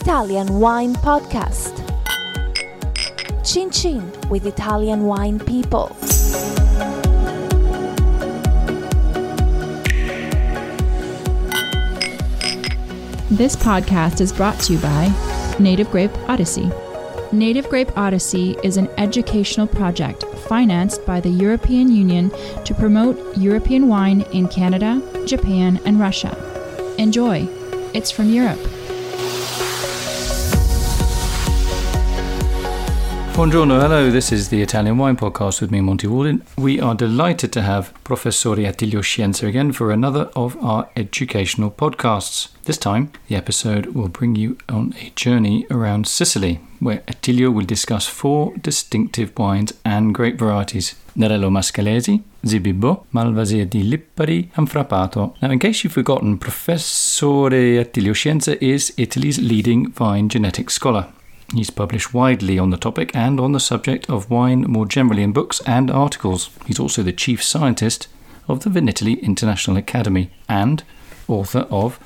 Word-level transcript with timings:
Italian 0.00 0.60
Wine 0.60 0.94
Podcast. 0.94 1.74
Chin 3.44 3.68
Chin 3.68 4.12
with 4.30 4.46
Italian 4.46 5.06
Wine 5.06 5.40
People. 5.40 5.88
This 13.28 13.56
podcast 13.56 14.20
is 14.20 14.32
brought 14.32 14.60
to 14.60 14.74
you 14.74 14.78
by 14.78 15.56
Native 15.58 15.90
Grape 15.90 16.16
Odyssey. 16.28 16.70
Native 17.32 17.68
Grape 17.68 17.90
Odyssey 17.98 18.56
is 18.62 18.76
an 18.76 18.88
educational 18.98 19.66
project 19.66 20.22
financed 20.48 21.04
by 21.04 21.18
the 21.20 21.28
European 21.28 21.90
Union 21.90 22.30
to 22.64 22.72
promote 22.72 23.36
European 23.36 23.88
wine 23.88 24.20
in 24.32 24.46
Canada, 24.46 25.02
Japan, 25.26 25.80
and 25.84 25.98
Russia. 25.98 26.36
Enjoy! 26.98 27.48
It's 27.94 28.12
from 28.12 28.30
Europe. 28.30 28.60
Buongiorno, 33.38 33.78
hello. 33.78 34.10
This 34.10 34.32
is 34.32 34.48
the 34.48 34.60
Italian 34.60 34.98
Wine 34.98 35.14
Podcast 35.14 35.60
with 35.60 35.70
me, 35.70 35.80
Monty 35.80 36.08
Walden. 36.08 36.42
We 36.56 36.80
are 36.80 36.96
delighted 36.96 37.52
to 37.52 37.62
have 37.62 37.92
Professore 38.02 38.56
Attilio 38.66 39.00
Scienza 39.00 39.46
again 39.46 39.70
for 39.70 39.92
another 39.92 40.28
of 40.34 40.56
our 40.60 40.88
educational 40.96 41.70
podcasts. 41.70 42.48
This 42.64 42.78
time, 42.78 43.12
the 43.28 43.36
episode 43.36 43.94
will 43.94 44.08
bring 44.08 44.34
you 44.34 44.58
on 44.68 44.92
a 45.00 45.10
journey 45.10 45.66
around 45.70 46.08
Sicily, 46.08 46.58
where 46.80 47.04
Attilio 47.06 47.52
will 47.52 47.64
discuss 47.64 48.08
four 48.08 48.54
distinctive 48.60 49.30
wines 49.38 49.72
and 49.84 50.12
grape 50.12 50.36
varieties 50.36 50.96
Nerello 51.16 51.48
Mascalesi, 51.48 52.24
Zibibbo, 52.44 53.04
Malvasia 53.14 53.70
di 53.70 53.84
Lipari, 53.84 54.48
and 54.56 54.68
Frappato. 54.68 55.40
Now, 55.40 55.52
in 55.52 55.60
case 55.60 55.84
you've 55.84 55.92
forgotten, 55.92 56.38
Professore 56.38 57.78
Attilio 57.78 58.14
Scienza 58.14 58.60
is 58.60 58.92
Italy's 58.96 59.38
leading 59.38 59.92
vine 59.92 60.28
genetics 60.28 60.74
scholar. 60.74 61.06
He's 61.54 61.70
published 61.70 62.12
widely 62.12 62.58
on 62.58 62.70
the 62.70 62.76
topic 62.76 63.10
and 63.14 63.40
on 63.40 63.52
the 63.52 63.60
subject 63.60 64.08
of 64.10 64.30
wine 64.30 64.62
more 64.62 64.86
generally 64.86 65.22
in 65.22 65.32
books 65.32 65.62
and 65.66 65.90
articles. 65.90 66.50
He's 66.66 66.78
also 66.78 67.02
the 67.02 67.12
chief 67.12 67.42
scientist 67.42 68.06
of 68.48 68.64
the 68.64 68.70
Vinitaly 68.70 69.20
International 69.22 69.76
Academy 69.76 70.30
and 70.48 70.82
author 71.26 71.66
of 71.70 71.98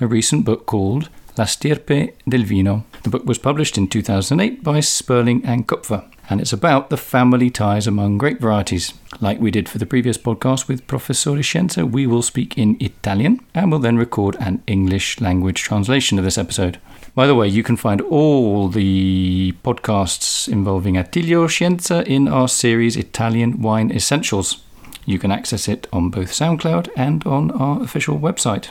a 0.00 0.06
recent 0.06 0.44
book 0.44 0.66
called 0.66 1.08
La 1.36 1.44
Stirpe 1.44 2.14
del 2.28 2.42
Vino. 2.42 2.84
The 3.04 3.10
book 3.10 3.24
was 3.24 3.38
published 3.38 3.78
in 3.78 3.86
2008 3.86 4.64
by 4.64 4.80
Sperling 4.80 5.44
and 5.44 5.68
Kupfer, 5.68 6.04
and 6.28 6.40
it's 6.40 6.52
about 6.52 6.90
the 6.90 6.96
family 6.96 7.50
ties 7.50 7.86
among 7.86 8.18
grape 8.18 8.40
varieties. 8.40 8.92
Like 9.20 9.40
we 9.40 9.52
did 9.52 9.68
for 9.68 9.78
the 9.78 9.86
previous 9.86 10.18
podcast 10.18 10.66
with 10.66 10.86
Professor 10.88 11.30
Scienza, 11.30 11.88
we 11.88 12.06
will 12.06 12.22
speak 12.22 12.58
in 12.58 12.76
Italian 12.80 13.40
and 13.54 13.70
will 13.70 13.78
then 13.78 13.96
record 13.96 14.36
an 14.40 14.62
English 14.66 15.20
language 15.20 15.62
translation 15.62 16.18
of 16.18 16.24
this 16.24 16.38
episode. 16.38 16.78
By 17.14 17.26
the 17.26 17.34
way, 17.34 17.48
you 17.48 17.62
can 17.62 17.76
find 17.76 18.00
all 18.00 18.68
the 18.68 19.52
podcasts 19.62 20.48
involving 20.48 20.96
Attilio 20.96 21.46
Scienza 21.48 22.02
in 22.06 22.28
our 22.28 22.48
series 22.48 22.96
Italian 22.96 23.60
Wine 23.60 23.90
Essentials. 23.92 24.62
You 25.04 25.18
can 25.18 25.32
access 25.32 25.68
it 25.68 25.88
on 25.90 26.10
both 26.10 26.30
SoundCloud 26.30 26.90
and 26.96 27.24
on 27.26 27.50
our 27.50 27.82
official 27.82 28.18
website. 28.18 28.70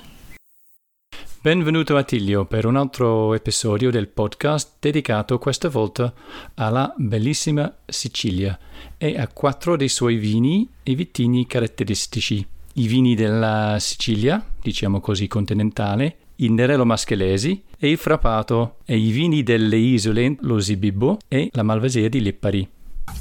Benvenuto 1.42 1.98
Attilio 1.98 2.46
per 2.46 2.66
un 2.66 2.76
altro 2.76 3.34
episodio 3.34 3.90
del 3.90 4.08
podcast 4.08 4.76
dedicato 4.80 5.38
questa 5.40 5.70
volta 5.70 6.14
alla 6.56 6.94
bellissima 6.98 7.74
Sicilia 7.86 8.58
e 8.98 9.18
a 9.18 9.28
quattro 9.28 9.76
dei 9.76 9.90
suoi 9.90 10.18
vini 10.18 10.68
e 10.84 10.96
vitigni 10.96 11.48
caratteristici. 11.48 12.46
I 12.74 12.88
vini 12.88 13.16
della 13.16 13.78
Sicilia, 13.80 14.44
diciamo 14.62 15.00
così 15.00 15.28
continentale, 15.28 16.18
il 16.38 16.52
Nerello 16.52 16.86
Mascalesi 16.86 17.64
e 17.80 17.90
il 17.90 17.98
Frappato 17.98 18.78
e 18.86 18.98
i 18.98 19.10
vini 19.10 19.42
delle 19.42 19.78
isole, 19.78 20.36
lo 20.42 20.60
Zibibbo 20.60 21.18
e 21.28 21.50
la 21.54 21.64
Malvasia 21.64 22.10
di 22.10 22.22
Lippari. 22.22 22.68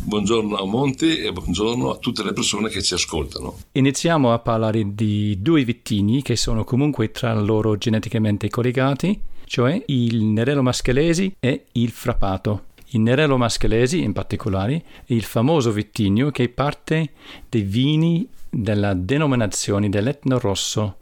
Buongiorno 0.02 0.56
a 0.56 0.66
Monti 0.66 1.18
e 1.18 1.32
buongiorno 1.32 1.90
a 1.90 1.96
tutte 1.96 2.22
le 2.22 2.32
persone 2.32 2.68
che 2.68 2.82
ci 2.82 2.92
ascoltano. 2.92 3.56
Iniziamo 3.72 4.32
a 4.32 4.38
parlare 4.40 4.94
di 4.94 5.40
due 5.40 5.64
vitigni 5.64 6.20
che 6.22 6.36
sono 6.36 6.64
comunque 6.64 7.10
tra 7.10 7.32
loro 7.34 7.78
geneticamente 7.78 8.50
collegati, 8.50 9.18
cioè 9.44 9.82
il 9.86 10.22
Nerello 10.22 10.62
Mascalesi 10.62 11.36
e 11.40 11.66
il 11.72 11.90
Frappato. 11.90 12.64
Il 12.90 13.00
Nerello 13.00 13.38
Mascalesi, 13.38 14.02
in 14.02 14.12
particolare, 14.12 14.84
è 15.06 15.12
il 15.14 15.22
famoso 15.24 15.72
vitigno 15.72 16.30
che 16.30 16.48
parte 16.48 17.12
dei 17.48 17.62
vini 17.62 18.28
della 18.50 18.92
denominazione 18.94 19.88
dell'Etno 19.88 20.38
Rosso, 20.38 20.98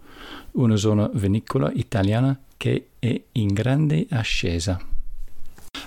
una 0.54 0.76
zona 0.76 1.08
vinicola 1.12 1.70
italiana 1.72 2.38
che 2.56 2.88
è 2.98 3.20
in 3.32 3.52
grande 3.52 4.06
ascesa. 4.10 4.78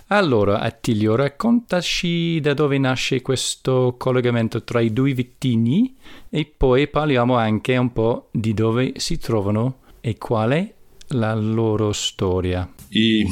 Allora, 0.07 0.59
Attilio, 0.59 1.16
raccontaci 1.16 2.39
da 2.39 2.53
dove 2.53 2.77
nasce 2.77 3.22
questo 3.22 3.95
collegamento 3.97 4.63
tra 4.63 4.79
i 4.79 4.94
due 4.94 5.13
vitigni 5.13 5.97
e 6.29 6.45
poi 6.45 6.88
parliamo 6.88 7.35
anche 7.35 7.75
un 7.75 7.91
po' 7.91 8.29
di 8.31 8.53
dove 8.53 8.94
si 8.97 9.17
trovano 9.17 9.79
e 10.00 10.17
qual 10.17 10.51
è 10.51 10.73
la 11.09 11.34
loro 11.34 11.91
storia. 11.91 12.69
I 12.90 13.25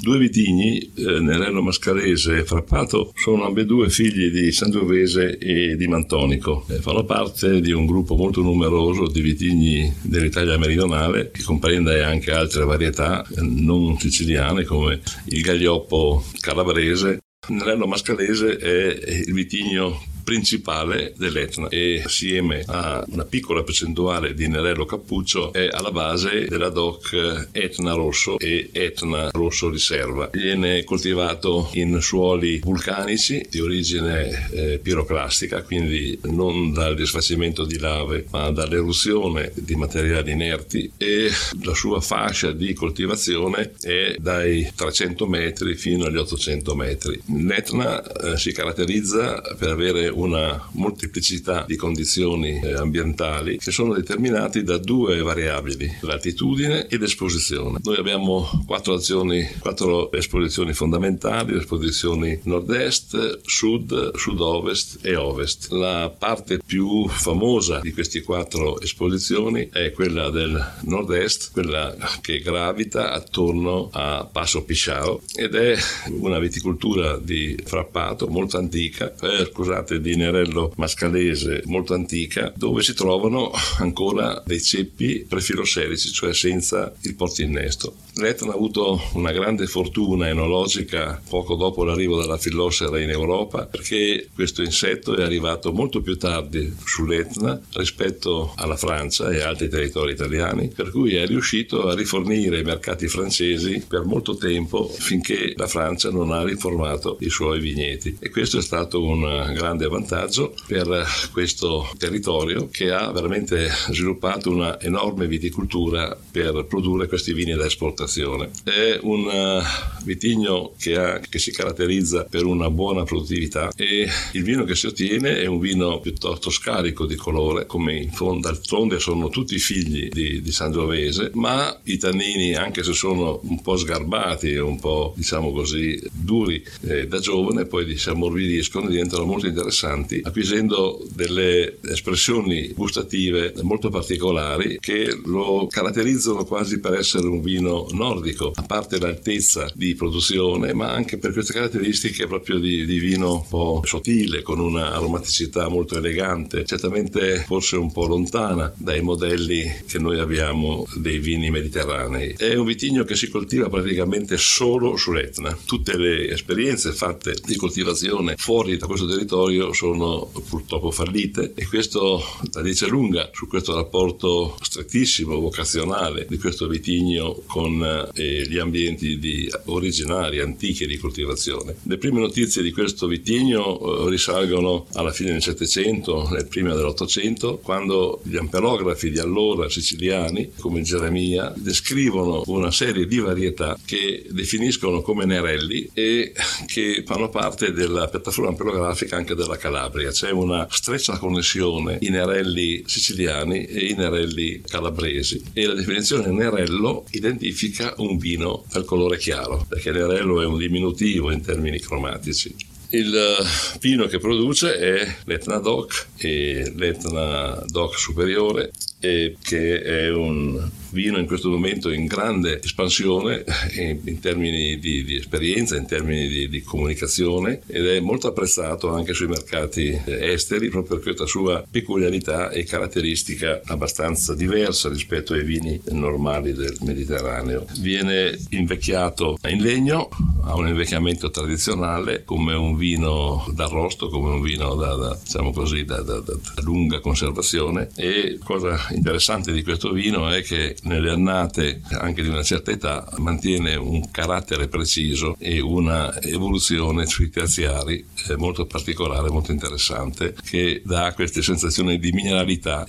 due 0.00 0.18
vitigni, 0.18 0.78
eh, 0.78 1.20
Nerello 1.20 1.62
Mascarese 1.62 2.38
e 2.38 2.44
Frappato, 2.44 3.12
sono 3.14 3.44
ambedue 3.44 3.88
figli 3.88 4.30
di 4.30 4.50
Sangiovese 4.52 5.38
e 5.38 5.76
di 5.76 5.86
Mantonico. 5.86 6.64
Eh, 6.68 6.80
fanno 6.80 7.04
parte 7.04 7.60
di 7.60 7.72
un 7.72 7.86
gruppo 7.86 8.16
molto 8.16 8.42
numeroso 8.42 9.06
di 9.08 9.20
vitigni 9.20 9.92
dell'Italia 10.02 10.58
meridionale 10.58 11.30
che 11.30 11.42
comprende 11.42 12.02
anche 12.02 12.32
altre 12.32 12.64
varietà 12.64 13.22
eh, 13.22 13.42
non 13.42 13.98
siciliane 13.98 14.64
come 14.64 15.00
il 15.26 15.40
Gaglioppo 15.40 16.24
calabrese. 16.40 17.20
Nerello 17.48 17.86
Mascalese 17.86 18.56
è 18.56 19.22
il 19.26 19.32
vitigno 19.32 20.00
principale 20.22 21.12
dell'Etna 21.16 21.68
e 21.68 22.02
assieme 22.04 22.62
a 22.66 23.04
una 23.08 23.24
piccola 23.24 23.62
percentuale 23.62 24.34
di 24.34 24.48
Nerello 24.48 24.84
Cappuccio 24.84 25.52
è 25.52 25.68
alla 25.70 25.90
base 25.90 26.46
della 26.46 26.68
DOC 26.68 27.48
Etna 27.52 27.92
Rosso 27.94 28.38
e 28.38 28.70
Etna 28.72 29.30
Rosso 29.32 29.70
Riserva. 29.70 30.30
Viene 30.32 30.84
coltivato 30.84 31.70
in 31.72 32.00
suoli 32.00 32.58
vulcanici 32.58 33.46
di 33.48 33.60
origine 33.60 34.48
eh, 34.52 34.78
piroclastica, 34.78 35.62
quindi 35.62 36.18
non 36.24 36.72
dal 36.72 36.94
disfacimento 36.94 37.64
di 37.64 37.78
lave 37.78 38.26
ma 38.30 38.50
dall'eruzione 38.50 39.52
di 39.54 39.74
materiali 39.74 40.32
inerti 40.32 40.92
e 40.96 41.30
la 41.62 41.74
sua 41.74 42.00
fascia 42.00 42.52
di 42.52 42.72
coltivazione 42.72 43.72
è 43.80 44.16
dai 44.18 44.70
300 44.74 45.26
metri 45.26 45.74
fino 45.74 46.04
agli 46.04 46.16
800 46.16 46.74
metri. 46.74 47.20
L'Etna 47.38 48.02
eh, 48.02 48.38
si 48.38 48.52
caratterizza 48.52 49.40
per 49.58 49.70
avere 49.70 50.08
una 50.12 50.68
molteplicità 50.72 51.64
di 51.66 51.76
condizioni 51.76 52.60
eh, 52.60 52.74
ambientali 52.74 53.58
che 53.58 53.70
sono 53.70 53.94
determinati 53.94 54.62
da 54.62 54.78
due 54.78 55.20
variabili, 55.22 55.98
l'altitudine 56.00 56.86
e 56.86 56.98
l'esposizione. 56.98 57.78
Noi 57.82 57.96
abbiamo 57.96 58.48
quattro 58.66 58.94
azioni, 58.94 59.48
quattro 59.58 60.10
esposizioni 60.12 60.72
fondamentali, 60.72 61.52
le 61.52 61.58
esposizioni 61.58 62.38
nord-est, 62.44 63.40
sud, 63.44 64.16
sud-ovest 64.16 64.98
e 65.02 65.16
ovest. 65.16 65.70
La 65.70 66.14
parte 66.16 66.58
più 66.64 67.08
famosa 67.08 67.80
di 67.80 67.92
queste 67.92 68.22
quattro 68.22 68.80
esposizioni 68.80 69.68
è 69.72 69.92
quella 69.92 70.30
del 70.30 70.72
nord-est, 70.82 71.52
quella 71.52 71.94
che 72.20 72.38
gravita 72.38 73.12
attorno 73.12 73.88
a 73.92 74.28
Passo 74.30 74.64
Pisciao 74.64 75.22
ed 75.34 75.54
è 75.54 75.76
una 76.10 76.38
viticoltura 76.38 77.18
di 77.18 77.56
frappato 77.64 78.26
molto 78.28 78.58
antica, 78.58 79.14
eh, 79.20 79.46
scusate, 79.50 80.00
di 80.02 80.16
Nerello 80.16 80.72
Mascalese 80.76 81.62
molto 81.66 81.94
antica, 81.94 82.52
dove 82.54 82.82
si 82.82 82.92
trovano 82.92 83.50
ancora 83.78 84.42
dei 84.44 84.60
ceppi 84.60 85.24
prefiloserici, 85.26 86.12
cioè 86.12 86.34
senza 86.34 86.92
il 87.02 87.14
portinnesto. 87.14 87.94
L'Etna 88.16 88.50
ha 88.50 88.54
avuto 88.54 89.00
una 89.14 89.32
grande 89.32 89.66
fortuna 89.66 90.28
enologica 90.28 91.22
poco 91.26 91.54
dopo 91.54 91.82
l'arrivo 91.82 92.20
della 92.20 92.36
fillossera 92.36 93.00
in 93.00 93.08
Europa, 93.08 93.64
perché 93.64 94.28
questo 94.34 94.62
insetto 94.62 95.16
è 95.16 95.22
arrivato 95.22 95.72
molto 95.72 96.02
più 96.02 96.18
tardi 96.18 96.74
sull'Etna 96.84 97.58
rispetto 97.72 98.52
alla 98.56 98.76
Francia 98.76 99.30
e 99.30 99.40
altri 99.40 99.70
territori 99.70 100.12
italiani, 100.12 100.68
per 100.68 100.90
cui 100.90 101.14
è 101.14 101.26
riuscito 101.26 101.88
a 101.88 101.94
rifornire 101.94 102.58
i 102.58 102.64
mercati 102.64 103.08
francesi 103.08 103.82
per 103.86 104.04
molto 104.04 104.36
tempo 104.36 104.88
finché 104.88 105.54
la 105.56 105.66
Francia 105.66 106.10
non 106.10 106.32
ha 106.32 106.42
riformato 106.42 107.16
i 107.20 107.30
suoi 107.30 107.60
vigneti. 107.60 108.16
E 108.20 108.28
questo 108.28 108.58
è 108.58 108.62
stato 108.62 109.02
un 109.02 109.52
grande 109.54 109.88
vantaggio 109.92 110.54
per 110.66 111.06
questo 111.32 111.90
territorio 111.98 112.68
che 112.70 112.90
ha 112.90 113.10
veramente 113.12 113.68
sviluppato 113.90 114.50
una 114.50 114.80
enorme 114.80 115.26
viticoltura 115.26 116.16
per 116.30 116.64
produrre 116.68 117.06
questi 117.06 117.32
vini 117.32 117.52
da 117.54 117.66
esportazione. 117.66 118.50
È 118.64 118.98
un 119.02 119.28
eh, 119.28 119.62
vitigno 120.04 120.72
che, 120.78 120.96
ha, 120.96 121.18
che 121.18 121.38
si 121.38 121.52
caratterizza 121.52 122.24
per 122.24 122.44
una 122.44 122.70
buona 122.70 123.04
produttività 123.04 123.70
e 123.76 124.08
il 124.32 124.42
vino 124.42 124.64
che 124.64 124.74
si 124.74 124.86
ottiene 124.86 125.40
è 125.40 125.46
un 125.46 125.60
vino 125.60 126.00
piuttosto 126.00 126.50
scarico 126.50 127.06
di 127.06 127.16
colore, 127.16 127.66
come 127.66 127.96
in 127.96 128.10
fondo 128.10 128.48
d'altronde 128.48 128.98
sono 128.98 129.28
tutti 129.28 129.58
figli 129.58 130.08
di, 130.08 130.40
di 130.40 130.52
Sangiovese, 130.52 131.30
ma 131.34 131.78
i 131.84 131.98
tannini, 131.98 132.54
anche 132.54 132.82
se 132.82 132.92
sono 132.92 133.40
un 133.42 133.60
po' 133.60 133.76
sgarbati 133.76 134.52
e 134.52 134.60
un 134.60 134.80
po' 134.80 135.12
diciamo 135.16 135.52
così 135.52 136.00
duri 136.10 136.62
eh, 136.82 137.06
da 137.06 137.18
giovane, 137.18 137.66
poi 137.66 137.96
si 137.96 138.08
ammorbidiscono 138.08 138.86
e 138.86 138.90
diventano 138.90 139.24
molto 139.24 139.46
interessanti, 139.46 139.81
acquisendo 139.88 141.04
delle 141.14 141.78
espressioni 141.84 142.72
gustative 142.74 143.54
molto 143.62 143.90
particolari 143.90 144.78
che 144.80 145.18
lo 145.24 145.66
caratterizzano 145.68 146.44
quasi 146.44 146.80
per 146.80 146.94
essere 146.94 147.26
un 147.26 147.42
vino 147.42 147.86
nordico, 147.92 148.52
a 148.54 148.62
parte 148.62 148.98
l'altezza 148.98 149.70
di 149.74 149.94
produzione, 149.94 150.72
ma 150.72 150.92
anche 150.92 151.18
per 151.18 151.32
queste 151.32 151.52
caratteristiche 151.52 152.26
proprio 152.26 152.58
di, 152.58 152.84
di 152.84 152.98
vino 152.98 153.34
un 153.34 153.48
po' 153.48 153.82
sottile, 153.84 154.42
con 154.42 154.60
una 154.60 154.92
aromaticità 154.92 155.68
molto 155.68 155.96
elegante, 155.96 156.64
certamente 156.64 157.44
forse 157.46 157.76
un 157.76 157.92
po' 157.92 158.06
lontana 158.06 158.72
dai 158.76 159.00
modelli 159.00 159.82
che 159.86 159.98
noi 159.98 160.18
abbiamo 160.18 160.86
dei 160.96 161.18
vini 161.18 161.50
mediterranei. 161.50 162.34
È 162.36 162.54
un 162.54 162.66
vitigno 162.66 163.04
che 163.04 163.16
si 163.16 163.28
coltiva 163.28 163.68
praticamente 163.68 164.36
solo 164.36 164.96
sull'Etna. 164.96 165.56
Tutte 165.64 165.96
le 165.96 166.28
esperienze 166.30 166.92
fatte 166.92 167.36
di 167.44 167.56
coltivazione 167.56 168.34
fuori 168.36 168.76
da 168.76 168.86
questo 168.86 169.06
territorio 169.06 169.71
sono 169.72 170.30
purtroppo 170.48 170.90
fallite 170.90 171.52
e 171.54 171.66
questo 171.66 172.22
la 172.52 172.62
dice 172.62 172.86
lunga 172.86 173.30
su 173.32 173.46
questo 173.46 173.74
rapporto 173.74 174.56
strettissimo, 174.60 175.38
vocazionale 175.40 176.26
di 176.28 176.38
questo 176.38 176.66
vitigno 176.66 177.42
con 177.46 178.10
eh, 178.14 178.46
gli 178.48 178.58
ambienti 178.58 179.18
di 179.18 179.50
originari, 179.66 180.40
antichi 180.40 180.86
di 180.86 180.96
coltivazione. 180.96 181.76
Le 181.82 181.98
prime 181.98 182.20
notizie 182.20 182.62
di 182.62 182.72
questo 182.72 183.06
vitigno 183.06 184.06
eh, 184.06 184.10
risalgono 184.10 184.86
alla 184.92 185.12
fine 185.12 185.32
del 185.32 185.42
Settecento, 185.42 186.28
nel 186.30 186.46
prima 186.46 186.74
dell'Ottocento, 186.74 187.58
quando 187.58 188.20
gli 188.24 188.36
amperografi 188.36 189.10
di 189.10 189.18
allora 189.18 189.68
siciliani, 189.68 190.52
come 190.58 190.82
Geremia, 190.82 191.52
descrivono 191.56 192.42
una 192.46 192.70
serie 192.70 193.06
di 193.06 193.18
varietà 193.18 193.78
che 193.84 194.26
definiscono 194.30 195.02
come 195.02 195.24
nerelli 195.24 195.90
e 195.92 196.32
che 196.66 197.02
fanno 197.06 197.28
parte 197.28 197.72
della 197.72 198.08
piattaforma 198.08 198.50
amperografica 198.50 199.16
anche 199.16 199.34
della 199.34 199.56
Calabria. 199.62 200.10
C'è 200.10 200.32
una 200.32 200.66
stretta 200.68 201.18
connessione 201.18 201.98
i 202.00 202.10
nerelli 202.10 202.82
siciliani 202.84 203.64
e 203.64 203.86
i 203.86 203.94
nerelli 203.94 204.60
calabresi 204.66 205.40
e 205.52 205.66
la 205.66 205.74
definizione 205.74 206.32
nerello 206.32 207.04
identifica 207.10 207.94
un 207.98 208.18
vino 208.18 208.64
dal 208.72 208.84
colore 208.84 209.18
chiaro, 209.18 209.64
perché 209.68 209.92
nerello 209.92 210.42
è 210.42 210.44
un 210.44 210.58
diminutivo 210.58 211.30
in 211.30 211.42
termini 211.42 211.78
cromatici. 211.78 212.52
Il 212.88 213.14
eh, 213.14 213.78
vino 213.78 214.06
che 214.06 214.18
produce 214.18 214.76
è 214.76 215.16
l'Etna 215.24 215.58
DOC 215.58 216.06
e 216.18 216.72
l'Etna 216.74 217.62
DOC 217.64 217.98
superiore, 217.98 218.72
che 218.98 219.82
è 219.82 220.10
un 220.10 220.70
vino 220.92 221.18
in 221.18 221.26
questo 221.26 221.50
momento 221.50 221.90
in 221.90 222.06
grande 222.06 222.60
espansione 222.62 223.44
in, 223.76 223.98
in 224.04 224.20
termini 224.20 224.78
di, 224.78 225.04
di, 225.04 225.16
esperienza, 225.16 225.76
in 225.76 225.86
termini 225.86 226.28
di, 226.28 226.48
di, 226.48 226.62
comunicazione 226.62 227.60
ed 227.66 227.86
è 227.86 228.00
molto 228.00 228.28
apprezzato 228.28 228.94
anche 228.94 229.14
sui 229.14 229.26
mercati 229.26 230.00
esteri 230.06 230.68
proprio 230.68 230.96
per 230.96 231.04
questa 231.04 231.26
sua 231.26 231.64
peculiarità 231.68 232.50
e 232.50 232.64
caratteristica 232.64 233.60
abbastanza 233.64 234.34
diversa 234.34 234.88
rispetto 234.88 235.34
ai 235.34 235.42
vini 235.42 235.80
normali 235.90 236.52
del 236.52 236.76
Mediterraneo. 236.82 237.66
Viene 237.78 238.38
invecchiato 238.50 239.38
in 239.48 239.62
legno, 239.62 240.08
ha 240.44 240.54
un 240.54 240.68
invecchiamento 240.68 241.30
tradizionale 241.30 242.24
come 242.24 242.54
un 242.54 242.76
vino 242.76 243.46
d'arrosto, 243.52 244.08
come 244.08 244.30
un 244.30 244.42
vino 244.42 244.74
da, 244.74 244.94
da, 244.94 245.18
diciamo 245.22 245.52
così, 245.52 245.84
da, 245.84 246.00
da 246.00 246.22
lunga 246.62 247.00
conservazione 247.00 247.88
e 247.96 248.38
cosa 248.42 248.78
interessante 248.90 249.52
di 249.52 249.62
questo 249.62 249.92
vino 249.92 250.28
è 250.28 250.42
che 250.42 250.76
nelle 250.82 251.10
annate 251.10 251.80
anche 251.90 252.22
di 252.22 252.28
una 252.28 252.42
certa 252.42 252.70
età 252.70 253.08
mantiene 253.18 253.74
un 253.76 254.10
carattere 254.10 254.68
preciso 254.68 255.36
e 255.38 255.60
una 255.60 256.20
evoluzione 256.20 257.06
sui 257.06 257.30
terziari 257.30 258.06
eh, 258.28 258.36
molto 258.36 258.66
particolare, 258.66 259.30
molto 259.30 259.52
interessante, 259.52 260.34
che 260.44 260.82
dà 260.84 261.12
queste 261.14 261.42
sensazioni 261.42 261.98
di 261.98 262.12
mineralità 262.12 262.86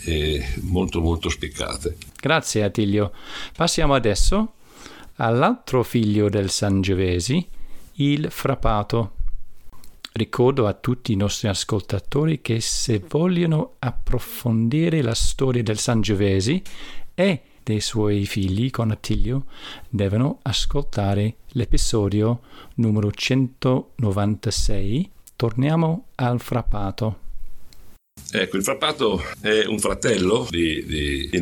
molto 0.61 1.01
molto 1.01 1.29
spiccate. 1.29 1.97
Grazie 2.19 2.63
Attilio. 2.63 3.11
Passiamo 3.55 3.93
adesso 3.93 4.53
all'altro 5.17 5.83
figlio 5.83 6.29
del 6.29 6.49
Sangiovesi, 6.49 7.45
il 7.93 8.27
frappato. 8.29 9.15
Ricordo 10.13 10.67
a 10.67 10.73
tutti 10.73 11.11
i 11.11 11.15
nostri 11.15 11.47
ascoltatori 11.47 12.41
che 12.41 12.61
se 12.61 13.03
vogliono 13.07 13.75
approfondire 13.79 15.01
la 15.01 15.15
storia 15.15 15.63
del 15.63 15.79
Sangiovesi 15.79 16.61
e 17.15 17.41
dei 17.63 17.81
suoi 17.81 18.25
figli 18.25 18.69
con 18.69 18.91
Attilio 18.91 19.45
devono 19.89 20.39
ascoltare 20.43 21.37
l'episodio 21.49 22.41
numero 22.75 23.11
196. 23.11 25.11
Torniamo 25.35 26.05
al 26.15 26.39
frappato. 26.39 27.22
Ecco, 28.35 28.57
il 28.57 28.63
frappato 28.63 29.23
è 29.41 29.63
un 29.65 29.77
fratello 29.77 30.47
di, 30.49 30.83
di, 30.87 31.29
di, 31.29 31.37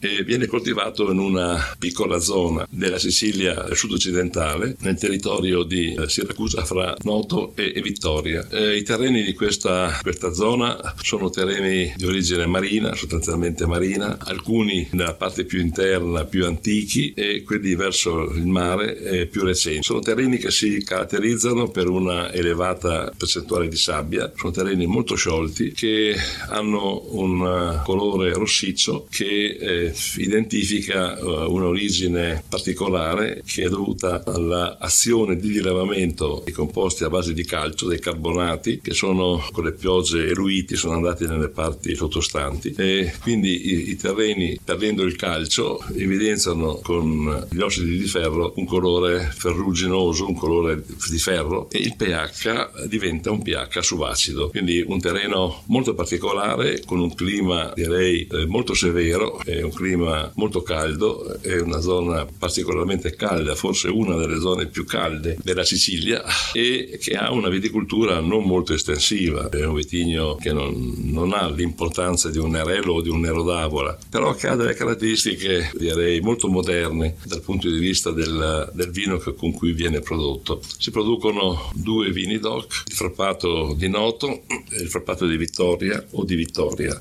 e 0.00 0.22
viene 0.24 0.44
coltivato 0.44 1.10
in 1.10 1.18
una 1.18 1.74
piccola 1.78 2.18
zona 2.18 2.66
della 2.68 2.98
Sicilia 2.98 3.74
sud-occidentale, 3.74 4.76
nel 4.80 4.98
territorio 4.98 5.62
di 5.62 5.94
eh, 5.94 6.06
Siracusa 6.06 6.66
fra 6.66 6.94
Noto 7.04 7.52
e, 7.56 7.72
e 7.74 7.80
Vittoria. 7.80 8.46
Eh, 8.50 8.76
I 8.76 8.82
terreni 8.82 9.22
di 9.22 9.32
questa, 9.32 9.98
questa, 10.02 10.34
zona 10.34 10.94
sono 11.00 11.30
terreni 11.30 11.94
di 11.96 12.04
origine 12.04 12.44
marina, 12.44 12.94
sostanzialmente 12.94 13.64
marina, 13.64 14.18
alcuni 14.20 14.86
nella 14.92 15.14
parte 15.14 15.46
più 15.46 15.60
interna 15.60 16.26
più 16.26 16.44
antichi 16.44 17.14
e 17.14 17.42
quelli 17.42 17.74
verso 17.74 18.30
il 18.32 18.46
mare 18.46 18.98
eh, 18.98 19.26
più 19.26 19.44
recenti. 19.44 19.82
Sono 19.82 20.00
terreni 20.00 20.36
che 20.36 20.50
si 20.50 20.84
caratterizzano 20.84 21.70
per 21.70 21.88
una 21.88 22.30
elevata 22.34 23.10
percentuale 23.16 23.68
di 23.68 23.76
sabbia, 23.76 24.30
sono 24.36 24.52
terreni 24.52 24.84
molto 24.84 25.14
sciolti 25.14 25.72
che 25.72 26.16
hanno 26.48 27.04
un 27.10 27.40
eh, 27.42 27.82
colore 27.84 28.32
rossiccio 28.32 29.06
che 29.10 29.56
eh, 29.60 29.94
identifica 30.16 31.18
uh, 31.22 31.52
un'origine 31.52 32.42
particolare 32.48 33.42
che 33.46 33.64
è 33.64 33.68
dovuta 33.68 34.22
all'azione 34.24 35.36
di 35.36 35.48
rilevamento 35.48 36.42
dei 36.44 36.52
composti 36.52 37.04
a 37.04 37.08
base 37.08 37.32
di 37.32 37.44
calcio, 37.44 37.86
dei 37.86 38.00
carbonati, 38.00 38.80
che 38.80 38.92
sono 38.92 39.44
con 39.52 39.64
le 39.64 39.72
piogge 39.72 40.26
eruiti, 40.26 40.76
sono 40.76 40.94
andati 40.94 41.26
nelle 41.26 41.48
parti 41.48 41.94
sottostanti. 41.94 42.74
E 42.76 43.12
quindi 43.20 43.72
i, 43.72 43.90
i 43.90 43.96
terreni, 43.96 44.58
perdendo 44.62 45.02
il 45.02 45.16
calcio, 45.16 45.80
evidenziano 45.94 46.80
con 46.82 47.46
gli 47.50 47.60
ossidi 47.60 47.98
di 47.98 48.06
ferro 48.06 48.52
un 48.56 48.66
colore 48.66 49.30
ferruginoso, 49.34 50.26
un 50.26 50.34
colore 50.34 50.82
di 51.10 51.18
ferro 51.18 51.68
e 51.70 51.78
il 51.78 51.94
pH 51.96 52.86
diventa 52.86 53.30
un 53.30 53.42
pH 53.42 53.78
subacido, 53.80 54.48
quindi 54.48 54.84
un 54.86 55.00
terreno 55.00 55.62
molto 55.66 55.94
particolare 55.94 56.07
particolare 56.08 56.82
con 56.86 57.00
un 57.00 57.14
clima 57.14 57.70
direi 57.74 58.26
eh, 58.30 58.46
molto 58.46 58.72
severo, 58.72 59.42
è 59.44 59.60
un 59.60 59.72
clima 59.72 60.32
molto 60.36 60.62
caldo, 60.62 61.38
è 61.42 61.60
una 61.60 61.80
zona 61.80 62.26
particolarmente 62.26 63.14
calda, 63.14 63.54
forse 63.54 63.88
una 63.88 64.16
delle 64.16 64.40
zone 64.40 64.68
più 64.68 64.86
calde 64.86 65.36
della 65.42 65.64
Sicilia 65.64 66.24
e 66.54 66.98
che 66.98 67.12
ha 67.12 67.30
una 67.30 67.50
viticoltura 67.50 68.20
non 68.20 68.44
molto 68.44 68.72
estensiva, 68.72 69.50
è 69.50 69.66
un 69.66 69.74
vitigno 69.74 70.36
che 70.36 70.50
non, 70.50 70.94
non 70.96 71.34
ha 71.34 71.50
l'importanza 71.50 72.30
di 72.30 72.38
un 72.38 72.52
Nerello 72.52 72.94
o 72.94 73.02
di 73.02 73.10
un 73.10 73.20
Nero 73.20 73.42
d'Avola, 73.42 73.98
però 74.08 74.34
che 74.34 74.48
ha 74.48 74.56
delle 74.56 74.72
caratteristiche 74.72 75.70
direi 75.74 76.20
molto 76.20 76.48
moderne 76.48 77.16
dal 77.24 77.42
punto 77.42 77.68
di 77.68 77.78
vista 77.78 78.12
del, 78.12 78.70
del 78.72 78.90
vino 78.90 79.18
che, 79.18 79.34
con 79.34 79.52
cui 79.52 79.72
viene 79.72 80.00
prodotto. 80.00 80.62
Si 80.78 80.90
producono 80.90 81.70
due 81.74 82.10
vini 82.12 82.38
DOC, 82.38 82.84
il 82.86 82.94
frappato 82.94 83.74
di 83.76 83.88
Noto 83.90 84.44
e 84.70 84.80
il 84.80 84.88
frappato 84.88 85.26
di 85.26 85.36
Vittoria 85.36 85.87
o 86.12 86.24
di 86.24 86.34
Vittoria. 86.34 86.98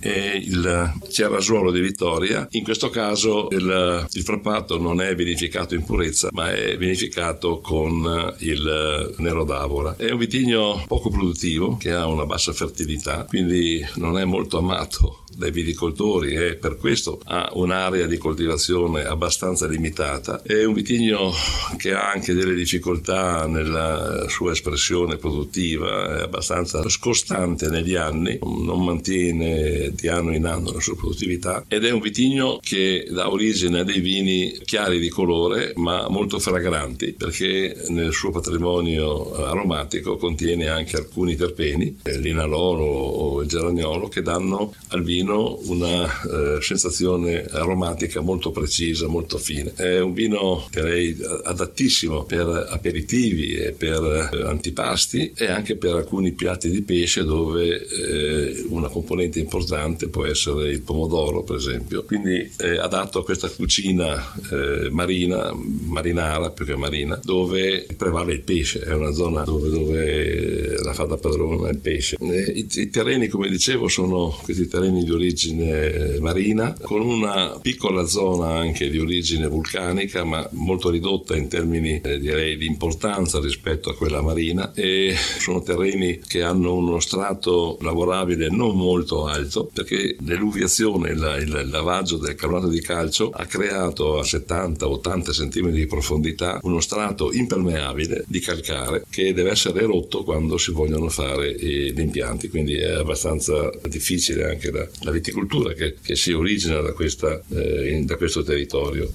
E 0.00 0.40
il 0.42 0.92
Cerrasuolo 1.10 1.70
di 1.70 1.80
Vittoria, 1.80 2.46
in 2.50 2.64
questo 2.64 2.90
caso 2.90 3.48
il, 3.50 4.06
il 4.10 4.22
frappato 4.22 4.78
non 4.78 5.00
è 5.00 5.14
vinificato 5.14 5.74
in 5.74 5.84
purezza, 5.84 6.28
ma 6.32 6.52
è 6.52 6.76
vinificato 6.76 7.60
con 7.60 8.34
il 8.38 9.14
Nero 9.18 9.44
d'Avola. 9.44 9.96
È 9.96 10.10
un 10.10 10.18
vitigno 10.18 10.84
poco 10.86 11.10
produttivo 11.10 11.76
che 11.76 11.92
ha 11.92 12.06
una 12.06 12.26
bassa 12.26 12.52
fertilità, 12.52 13.24
quindi 13.28 13.84
non 13.96 14.18
è 14.18 14.24
molto 14.24 14.58
amato 14.58 15.21
dai 15.36 15.50
viticoltori 15.50 16.34
e 16.34 16.54
per 16.56 16.76
questo 16.76 17.20
ha 17.24 17.50
un'area 17.54 18.06
di 18.06 18.18
coltivazione 18.18 19.04
abbastanza 19.04 19.66
limitata. 19.66 20.42
È 20.42 20.64
un 20.64 20.74
vitigno 20.74 21.32
che 21.76 21.92
ha 21.92 22.10
anche 22.10 22.34
delle 22.34 22.54
difficoltà 22.54 23.46
nella 23.46 24.26
sua 24.28 24.52
espressione 24.52 25.16
produttiva, 25.16 26.18
è 26.18 26.22
abbastanza 26.22 26.86
scostante 26.88 27.68
negli 27.68 27.94
anni, 27.94 28.38
non 28.42 28.84
mantiene 28.84 29.92
di 29.94 30.08
anno 30.08 30.34
in 30.34 30.46
anno 30.46 30.72
la 30.72 30.80
sua 30.80 30.96
produttività 30.96 31.64
ed 31.68 31.84
è 31.84 31.90
un 31.90 32.00
vitigno 32.00 32.58
che 32.60 33.06
dà 33.10 33.30
origine 33.30 33.80
a 33.80 33.84
dei 33.84 34.00
vini 34.00 34.58
chiari 34.64 34.98
di 34.98 35.08
colore 35.08 35.72
ma 35.76 36.08
molto 36.08 36.38
fragranti 36.38 37.12
perché 37.12 37.84
nel 37.88 38.12
suo 38.12 38.30
patrimonio 38.30 39.34
aromatico 39.34 40.16
contiene 40.16 40.68
anche 40.68 40.96
alcuni 40.96 41.36
terpeni, 41.36 42.00
l'inalolo 42.04 42.84
o 42.84 43.42
il 43.42 43.48
geraniolo, 43.48 44.08
che 44.08 44.22
danno 44.22 44.74
al 44.88 45.02
vino 45.02 45.21
una 45.28 46.04
eh, 46.04 46.60
sensazione 46.60 47.44
aromatica 47.44 48.20
molto 48.20 48.50
precisa, 48.50 49.06
molto 49.06 49.38
fine. 49.38 49.72
È 49.74 50.00
un 50.00 50.12
vino 50.12 50.66
direi 50.70 51.16
adattissimo 51.44 52.24
per 52.24 52.68
aperitivi 52.70 53.54
e 53.54 53.72
per 53.72 54.30
eh, 54.32 54.42
antipasti 54.42 55.32
e 55.36 55.46
anche 55.46 55.76
per 55.76 55.94
alcuni 55.94 56.32
piatti 56.32 56.70
di 56.70 56.82
pesce 56.82 57.24
dove 57.24 57.86
eh, 57.86 58.64
una 58.68 58.88
componente 58.88 59.38
importante 59.38 60.08
può 60.08 60.24
essere 60.26 60.70
il 60.70 60.82
pomodoro, 60.82 61.42
per 61.42 61.56
esempio. 61.56 62.04
Quindi 62.04 62.50
è 62.56 62.76
adatto 62.76 63.20
a 63.20 63.24
questa 63.24 63.48
cucina 63.48 64.32
eh, 64.50 64.88
marina, 64.90 65.52
marinara 65.54 66.50
più 66.50 66.64
che 66.64 66.76
marina, 66.76 67.20
dove 67.22 67.86
prevale 67.96 68.32
il 68.32 68.40
pesce, 68.40 68.80
è 68.80 68.92
una 68.92 69.12
zona 69.12 69.42
dove, 69.44 69.68
dove 69.68 70.82
la 70.82 70.92
fa 70.92 71.04
da 71.04 71.16
padrona 71.16 71.70
il 71.70 71.78
pesce. 71.78 72.16
I, 72.20 72.66
I, 72.70 72.90
terreni, 72.90 73.28
come 73.28 73.48
dicevo, 73.48 73.88
sono 73.88 74.36
questi 74.42 74.68
terreni 74.68 75.04
di 75.04 75.10
origine 75.12 76.18
marina, 76.20 76.74
con 76.80 77.00
una 77.00 77.58
piccola 77.60 78.06
zona 78.06 78.58
anche 78.58 78.90
di 78.90 78.98
origine 78.98 79.46
vulcanica, 79.46 80.24
ma 80.24 80.46
molto 80.52 80.90
ridotta 80.90 81.36
in 81.36 81.48
termini 81.48 82.00
eh, 82.00 82.18
direi 82.18 82.56
di 82.56 82.66
importanza 82.66 83.40
rispetto 83.40 83.90
a 83.90 83.96
quella 83.96 84.22
marina. 84.22 84.72
E 84.74 85.14
sono 85.38 85.62
terreni 85.62 86.20
che 86.26 86.42
hanno 86.42 86.74
uno 86.74 87.00
strato 87.00 87.78
lavorabile 87.80 88.48
non 88.48 88.76
molto 88.76 89.26
alto 89.26 89.70
perché 89.72 90.16
l'eluviazione, 90.20 91.10
il, 91.10 91.38
il 91.40 91.68
lavaggio 91.70 92.16
del 92.16 92.34
carbonato 92.34 92.68
di 92.68 92.80
calcio 92.80 93.30
ha 93.30 93.44
creato 93.46 94.18
a 94.18 94.22
70-80 94.22 95.30
cm 95.30 95.70
di 95.70 95.86
profondità 95.86 96.58
uno 96.62 96.80
strato 96.80 97.32
impermeabile 97.32 98.24
di 98.26 98.40
calcare 98.40 99.04
che 99.08 99.32
deve 99.32 99.50
essere 99.50 99.80
rotto 99.82 100.24
quando 100.24 100.58
si 100.58 100.70
vogliono 100.72 101.08
fare 101.08 101.54
gli 101.54 101.98
impianti, 101.98 102.48
quindi 102.48 102.74
è 102.74 102.92
abbastanza 102.92 103.70
difficile 103.88 104.50
anche 104.50 104.70
la, 104.70 104.86
la 105.02 105.10
viticoltura 105.10 105.72
che, 105.72 105.96
che, 106.02 106.16
si 106.16 106.32
origina 106.32 106.80
da, 106.80 106.92
questa, 106.92 107.40
eh, 107.50 107.90
in, 107.90 108.06
da 108.06 108.16
questo 108.16 108.42
territorio. 108.42 109.08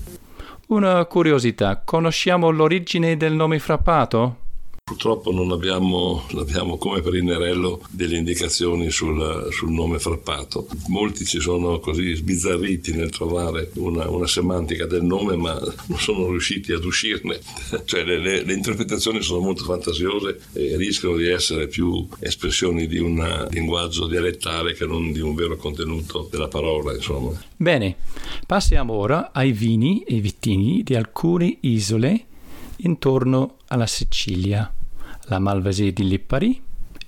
Una 0.68 1.06
curiosità, 1.06 1.82
conosciamo 1.84 2.50
l'origine 2.50 3.16
del 3.18 3.34
nome 3.34 3.60
frappato? 3.60 4.46
Purtroppo 4.88 5.34
non 5.34 5.52
abbiamo, 5.52 6.24
abbiamo, 6.38 6.78
come 6.78 7.02
per 7.02 7.14
il 7.14 7.26
Nerello 7.26 7.82
delle 7.90 8.16
indicazioni 8.16 8.90
sul, 8.90 9.50
sul, 9.52 9.70
nome 9.70 10.00
frappato. 10.00 10.66
Molti 10.88 11.26
ci 11.26 11.42
sono 11.42 11.80
così 11.80 12.16
sbizzarriti 12.16 12.94
nel 12.94 13.10
trovare 13.10 13.70
una, 13.74 14.10
una, 14.10 14.28
semantica 14.28 14.86
del 14.86 15.04
nome, 15.04 15.36
ma 15.36 15.60
non 15.88 16.00
sono 16.00 16.30
riusciti 16.30 16.72
ad 16.72 16.86
uscirne. 16.86 17.38
cioè 17.84 18.06
le, 18.06 18.18
le, 18.18 18.46
le, 18.46 18.54
interpretazioni 18.54 19.22
sono 19.22 19.42
molto 19.42 19.66
fantasiose 19.66 20.40
e 20.54 20.78
rischiano 20.78 21.18
di 21.18 21.28
essere 21.28 21.68
più 21.68 22.08
espressioni 22.20 22.88
di 22.88 23.00
un 23.00 23.46
linguaggio 23.52 24.08
dialettale 24.08 24.74
che 24.74 24.86
non 24.86 25.12
di 25.12 25.20
un 25.20 25.36
vero 25.36 25.58
contenuto 25.58 26.30
della 26.32 26.48
parola. 26.48 26.96
Insomma. 26.96 27.38
Bene, 27.58 27.98
passiamo 28.46 28.94
ora 28.94 29.34
ai 29.34 29.52
vini 29.52 30.04
e 30.04 30.22
vitigni 30.22 30.82
di 30.82 30.96
alcune 30.96 31.58
isole 31.60 32.24
intorno 32.78 33.58
alla 33.68 33.88
Sicilia 33.88 34.72
la 35.28 35.40
Malvasie 35.40 35.94
di 35.94 36.08
Lipari 36.08 36.62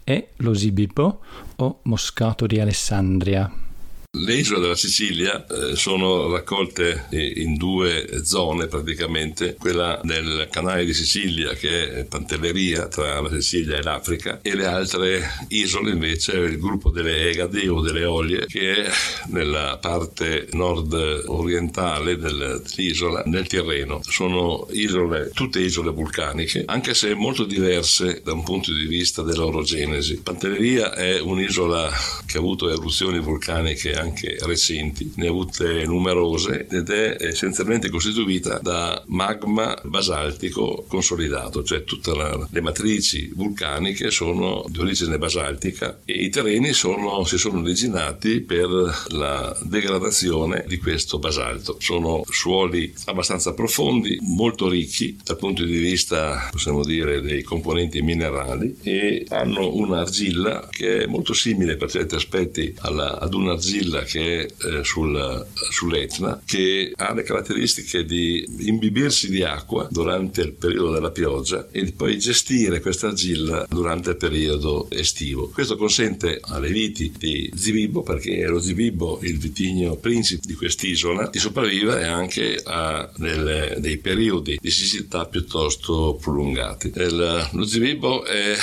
e 0.03 0.29
lo 0.38 0.53
Zibibbo 0.53 1.19
o 1.57 1.79
Moscato 1.83 2.45
di 2.47 2.59
Alessandria. 2.59 3.68
Le 4.11 4.33
isole 4.33 4.61
della 4.61 4.75
Sicilia 4.75 5.45
eh, 5.45 5.75
sono 5.75 6.31
raccolte 6.31 7.09
in 7.11 7.57
due 7.57 8.21
zone 8.23 8.65
praticamente, 8.65 9.53
quella 9.53 10.01
del 10.03 10.47
canale 10.49 10.83
di 10.83 10.95
Sicilia 10.95 11.53
che 11.53 11.93
è 11.93 12.05
Pantelleria 12.05 12.87
tra 12.87 13.21
la 13.21 13.29
Sicilia 13.29 13.77
e 13.77 13.83
l'Africa 13.83 14.39
e 14.41 14.55
le 14.55 14.65
altre 14.65 15.21
isole 15.49 15.91
invece 15.91 16.31
il 16.37 16.57
gruppo 16.57 16.89
delle 16.89 17.29
Egadi 17.29 17.67
o 17.67 17.81
delle 17.81 18.05
Olie 18.05 18.47
che 18.47 18.85
è 18.85 18.91
nella 19.27 19.77
parte 19.79 20.47
nord 20.53 20.93
orientale 21.27 22.17
dell'isola 22.17 23.21
nel 23.27 23.45
Tirreno. 23.45 24.01
Sono 24.01 24.67
isole, 24.71 25.29
tutte 25.35 25.59
isole 25.59 25.91
vulcaniche, 25.91 26.63
anche 26.65 26.95
se 26.95 27.13
molto 27.13 27.43
diverse 27.43 28.21
da 28.23 28.33
un 28.33 28.41
punto 28.41 28.73
di 28.73 28.87
vista 28.87 29.21
della 29.21 29.43
loro 29.43 29.61
genesi. 29.61 30.19
Pantelleria 30.19 30.95
è 30.95 31.19
un'isola 31.19 31.91
che 32.25 32.37
ha 32.37 32.39
avuto 32.39 32.71
eruzioni 32.71 33.19
vulcaniche 33.19 33.97
anche 33.99 34.37
recenti, 34.41 35.11
ne 35.15 35.27
ha 35.27 35.29
avute 35.29 35.85
numerose 35.85 36.67
ed 36.69 36.89
è 36.89 37.17
essenzialmente 37.19 37.89
costituita 37.89 38.59
da 38.61 39.01
magma 39.07 39.77
basaltico 39.83 40.85
consolidato, 40.87 41.63
cioè 41.63 41.83
tutte 41.83 42.11
le 42.49 42.61
matrici 42.61 43.31
vulcaniche 43.33 44.11
sono 44.11 44.65
di 44.67 44.79
origine 44.79 45.17
basaltica 45.17 45.99
e 46.05 46.13
i 46.13 46.29
terreni 46.29 46.73
sono, 46.73 47.23
si 47.25 47.37
sono 47.37 47.59
originati 47.59 48.41
per 48.41 48.67
la 49.09 49.57
degradazione 49.63 50.65
di 50.67 50.77
questo 50.77 51.19
basalto. 51.19 51.77
Sono 51.79 52.23
suoli 52.29 52.93
abbastanza 53.05 53.53
profondi, 53.53 54.17
molto 54.21 54.69
ricchi 54.69 55.17
dal 55.23 55.37
punto 55.37 55.63
di 55.63 55.77
vista, 55.77 56.49
possiamo 56.51 56.83
dire, 56.83 57.21
dei 57.21 57.43
componenti 57.43 58.01
minerali 58.01 58.77
e 58.81 59.25
hanno 59.29 59.73
un'argilla 59.73 60.67
che 60.69 61.03
è 61.03 61.05
molto 61.05 61.33
simile 61.33 61.75
per 61.75 61.89
certi 61.89 62.15
aspetti 62.15 62.73
alla, 62.79 63.19
ad 63.19 63.33
un'argilla 63.33 63.88
argilla 63.89 64.03
che 64.03 64.46
è 64.46 64.67
eh, 64.67 64.84
sul, 64.84 65.46
sull'Etna 65.72 66.41
che 66.46 66.91
ha 66.96 67.13
le 67.13 67.24
caratteristiche 67.24 68.05
di 68.05 68.46
imbibirsi 68.60 69.29
di 69.29 69.43
acqua 69.43 69.88
durante 69.89 70.41
il 70.41 70.53
periodo 70.53 70.91
della 70.91 71.12
pioggia 71.12 71.67
e 71.72 71.91
poi 71.91 72.17
gestire 72.19 72.79
questa 72.79 73.08
argilla 73.08 73.65
durante 73.67 74.12
il 74.12 74.17
periodo 74.17 74.88
estivo. 74.91 75.50
Questo 75.50 75.75
consente 75.75 76.39
alle 76.41 76.69
viti 76.69 77.12
di 77.17 77.51
Zibibbo, 77.53 78.03
perché 78.03 78.39
è 78.39 78.48
lo 78.48 78.60
Zibibbo 78.60 79.19
il 79.24 79.38
vitigno 79.38 79.96
principe 79.96 80.41
di 80.46 80.53
quest'isola, 80.53 81.27
di 81.31 81.39
sopravvivere 81.39 82.05
anche 82.05 82.62
a 82.63 83.10
delle, 83.15 83.77
dei 83.79 83.98
periodi 83.98 84.58
di 84.62 84.69
siccità 84.69 85.25
piuttosto 85.25 86.17
prolungati. 86.22 86.91
Il, 86.96 87.50
lo 87.51 87.65
Zibibbo 87.65 88.25
è 88.25 88.55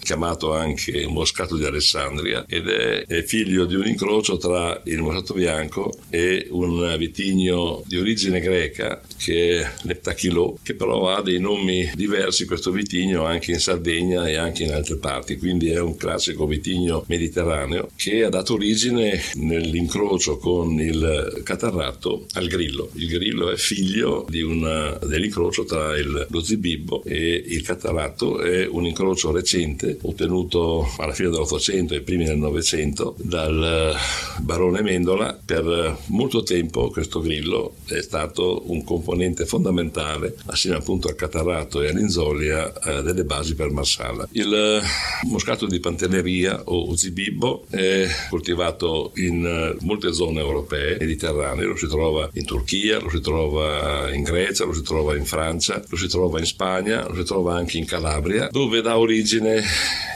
chiamato 0.00 0.54
anche 0.54 1.06
Moscato 1.06 1.56
di 1.56 1.64
Alessandria 1.64 2.44
ed 2.48 2.68
è, 2.68 3.04
è 3.06 3.22
figlio 3.22 3.64
di 3.64 3.74
un 3.74 3.86
incrocio 3.86 4.36
tra 4.36 4.69
il 4.84 4.98
Moscato 4.98 5.34
bianco 5.34 5.92
e 6.08 6.46
un 6.50 6.94
vitigno 6.98 7.82
di 7.86 7.96
origine 7.96 8.40
greca 8.40 9.00
che 9.16 9.60
è 9.60 9.70
l'Eptachilò, 9.82 10.56
che 10.62 10.74
però 10.74 11.08
ha 11.08 11.22
dei 11.22 11.38
nomi 11.38 11.90
diversi 11.94 12.46
questo 12.46 12.70
vitigno 12.70 13.24
anche 13.24 13.52
in 13.52 13.60
Sardegna 13.60 14.28
e 14.28 14.36
anche 14.36 14.64
in 14.64 14.72
altre 14.72 14.96
parti, 14.96 15.36
quindi 15.36 15.70
è 15.70 15.80
un 15.80 15.96
classico 15.96 16.46
vitigno 16.46 17.04
mediterraneo 17.06 17.90
che 17.96 18.24
ha 18.24 18.28
dato 18.28 18.54
origine 18.54 19.20
nell'incrocio 19.34 20.38
con 20.38 20.80
il 20.80 21.42
catarratto 21.44 22.26
al 22.32 22.46
grillo. 22.46 22.90
Il 22.94 23.08
grillo 23.08 23.50
è 23.50 23.56
figlio 23.56 24.26
una, 24.30 24.98
dell'incrocio 25.06 25.64
tra 25.64 25.96
il, 25.96 26.26
lo 26.28 26.42
zibibbo 26.42 27.02
e 27.04 27.42
il 27.46 27.62
catarratto, 27.62 28.40
è 28.40 28.66
un 28.66 28.86
incrocio 28.86 29.30
recente 29.30 29.98
ottenuto 30.02 30.88
alla 30.98 31.12
fine 31.12 31.30
dell'Ottocento 31.30 31.94
e 31.94 32.00
primi 32.00 32.24
del 32.24 32.38
Novecento 32.38 33.14
dal 33.18 33.94
barone 34.38 34.59
Mendola. 34.68 35.38
Per 35.42 35.98
molto 36.06 36.42
tempo 36.42 36.90
questo 36.90 37.20
grillo 37.20 37.76
è 37.86 38.00
stato 38.02 38.64
un 38.66 38.84
componente 38.84 39.46
fondamentale, 39.46 40.36
assieme 40.46 40.76
appunto 40.76 41.08
al 41.08 41.14
catarratto 41.14 41.80
e 41.82 41.88
all'inzolia, 41.88 42.72
eh, 42.72 43.02
delle 43.02 43.24
basi 43.24 43.54
per 43.54 43.70
Marsala. 43.70 44.28
Il 44.32 44.52
eh, 44.52 44.80
moscato 45.28 45.66
di 45.66 45.80
Pantelleria 45.80 46.62
o 46.64 46.94
Zibibbo 46.94 47.64
è 47.70 48.06
coltivato 48.28 49.12
in 49.16 49.44
eh, 49.44 49.76
molte 49.84 50.12
zone 50.12 50.40
europee, 50.40 50.98
mediterranee, 50.98 51.64
lo 51.64 51.76
si 51.76 51.86
trova 51.86 52.28
in 52.34 52.44
Turchia, 52.44 53.00
lo 53.00 53.08
si 53.08 53.20
trova 53.20 54.12
in 54.12 54.22
Grecia, 54.22 54.64
lo 54.64 54.74
si 54.74 54.82
trova 54.82 55.16
in 55.16 55.24
Francia, 55.24 55.82
lo 55.88 55.96
si 55.96 56.08
trova 56.08 56.38
in 56.38 56.46
Spagna, 56.46 57.06
lo 57.08 57.14
si 57.14 57.24
trova 57.24 57.54
anche 57.54 57.78
in 57.78 57.86
Calabria, 57.86 58.48
dove 58.50 58.82
dà 58.82 58.98
origine 58.98 59.62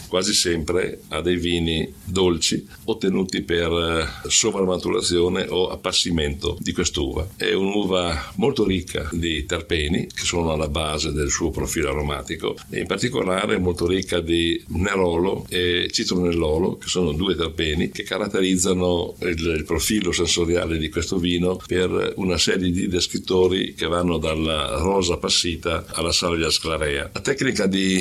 quasi 0.08 0.32
sempre 0.32 1.00
a 1.08 1.20
dei 1.20 1.36
vini 1.36 1.92
dolci 2.04 2.64
ottenuti 2.84 3.42
per 3.42 3.70
eh, 3.70 4.28
sovramaturazione 4.34 5.46
o 5.48 5.68
appassimento 5.68 6.56
di 6.60 6.72
quest'uva. 6.72 7.28
È 7.36 7.52
un'uva 7.52 8.32
molto 8.36 8.66
ricca 8.66 9.08
di 9.12 9.46
terpeni 9.46 10.06
che 10.06 10.24
sono 10.24 10.52
alla 10.52 10.68
base 10.68 11.12
del 11.12 11.30
suo 11.30 11.50
profilo 11.50 11.90
aromatico 11.90 12.56
e 12.70 12.80
in 12.80 12.86
particolare 12.86 13.58
molto 13.58 13.86
ricca 13.86 14.20
di 14.20 14.62
nerolo 14.68 15.46
e 15.48 15.88
citronellolo 15.90 16.76
che 16.76 16.88
sono 16.88 17.12
due 17.12 17.36
terpeni 17.36 17.90
che 17.90 18.02
caratterizzano 18.02 19.14
il, 19.20 19.38
il 19.38 19.64
profilo 19.64 20.12
sensoriale 20.12 20.78
di 20.78 20.88
questo 20.88 21.18
vino 21.18 21.60
per 21.66 22.14
una 22.16 22.36
serie 22.36 22.70
di 22.70 22.88
descrittori 22.88 23.74
che 23.74 23.86
vanno 23.86 24.18
dalla 24.18 24.78
rosa 24.78 25.16
passita 25.16 25.84
alla 25.88 26.12
salvia 26.12 26.50
sclarea. 26.50 27.10
La 27.12 27.20
tecnica 27.20 27.66
di 27.66 28.00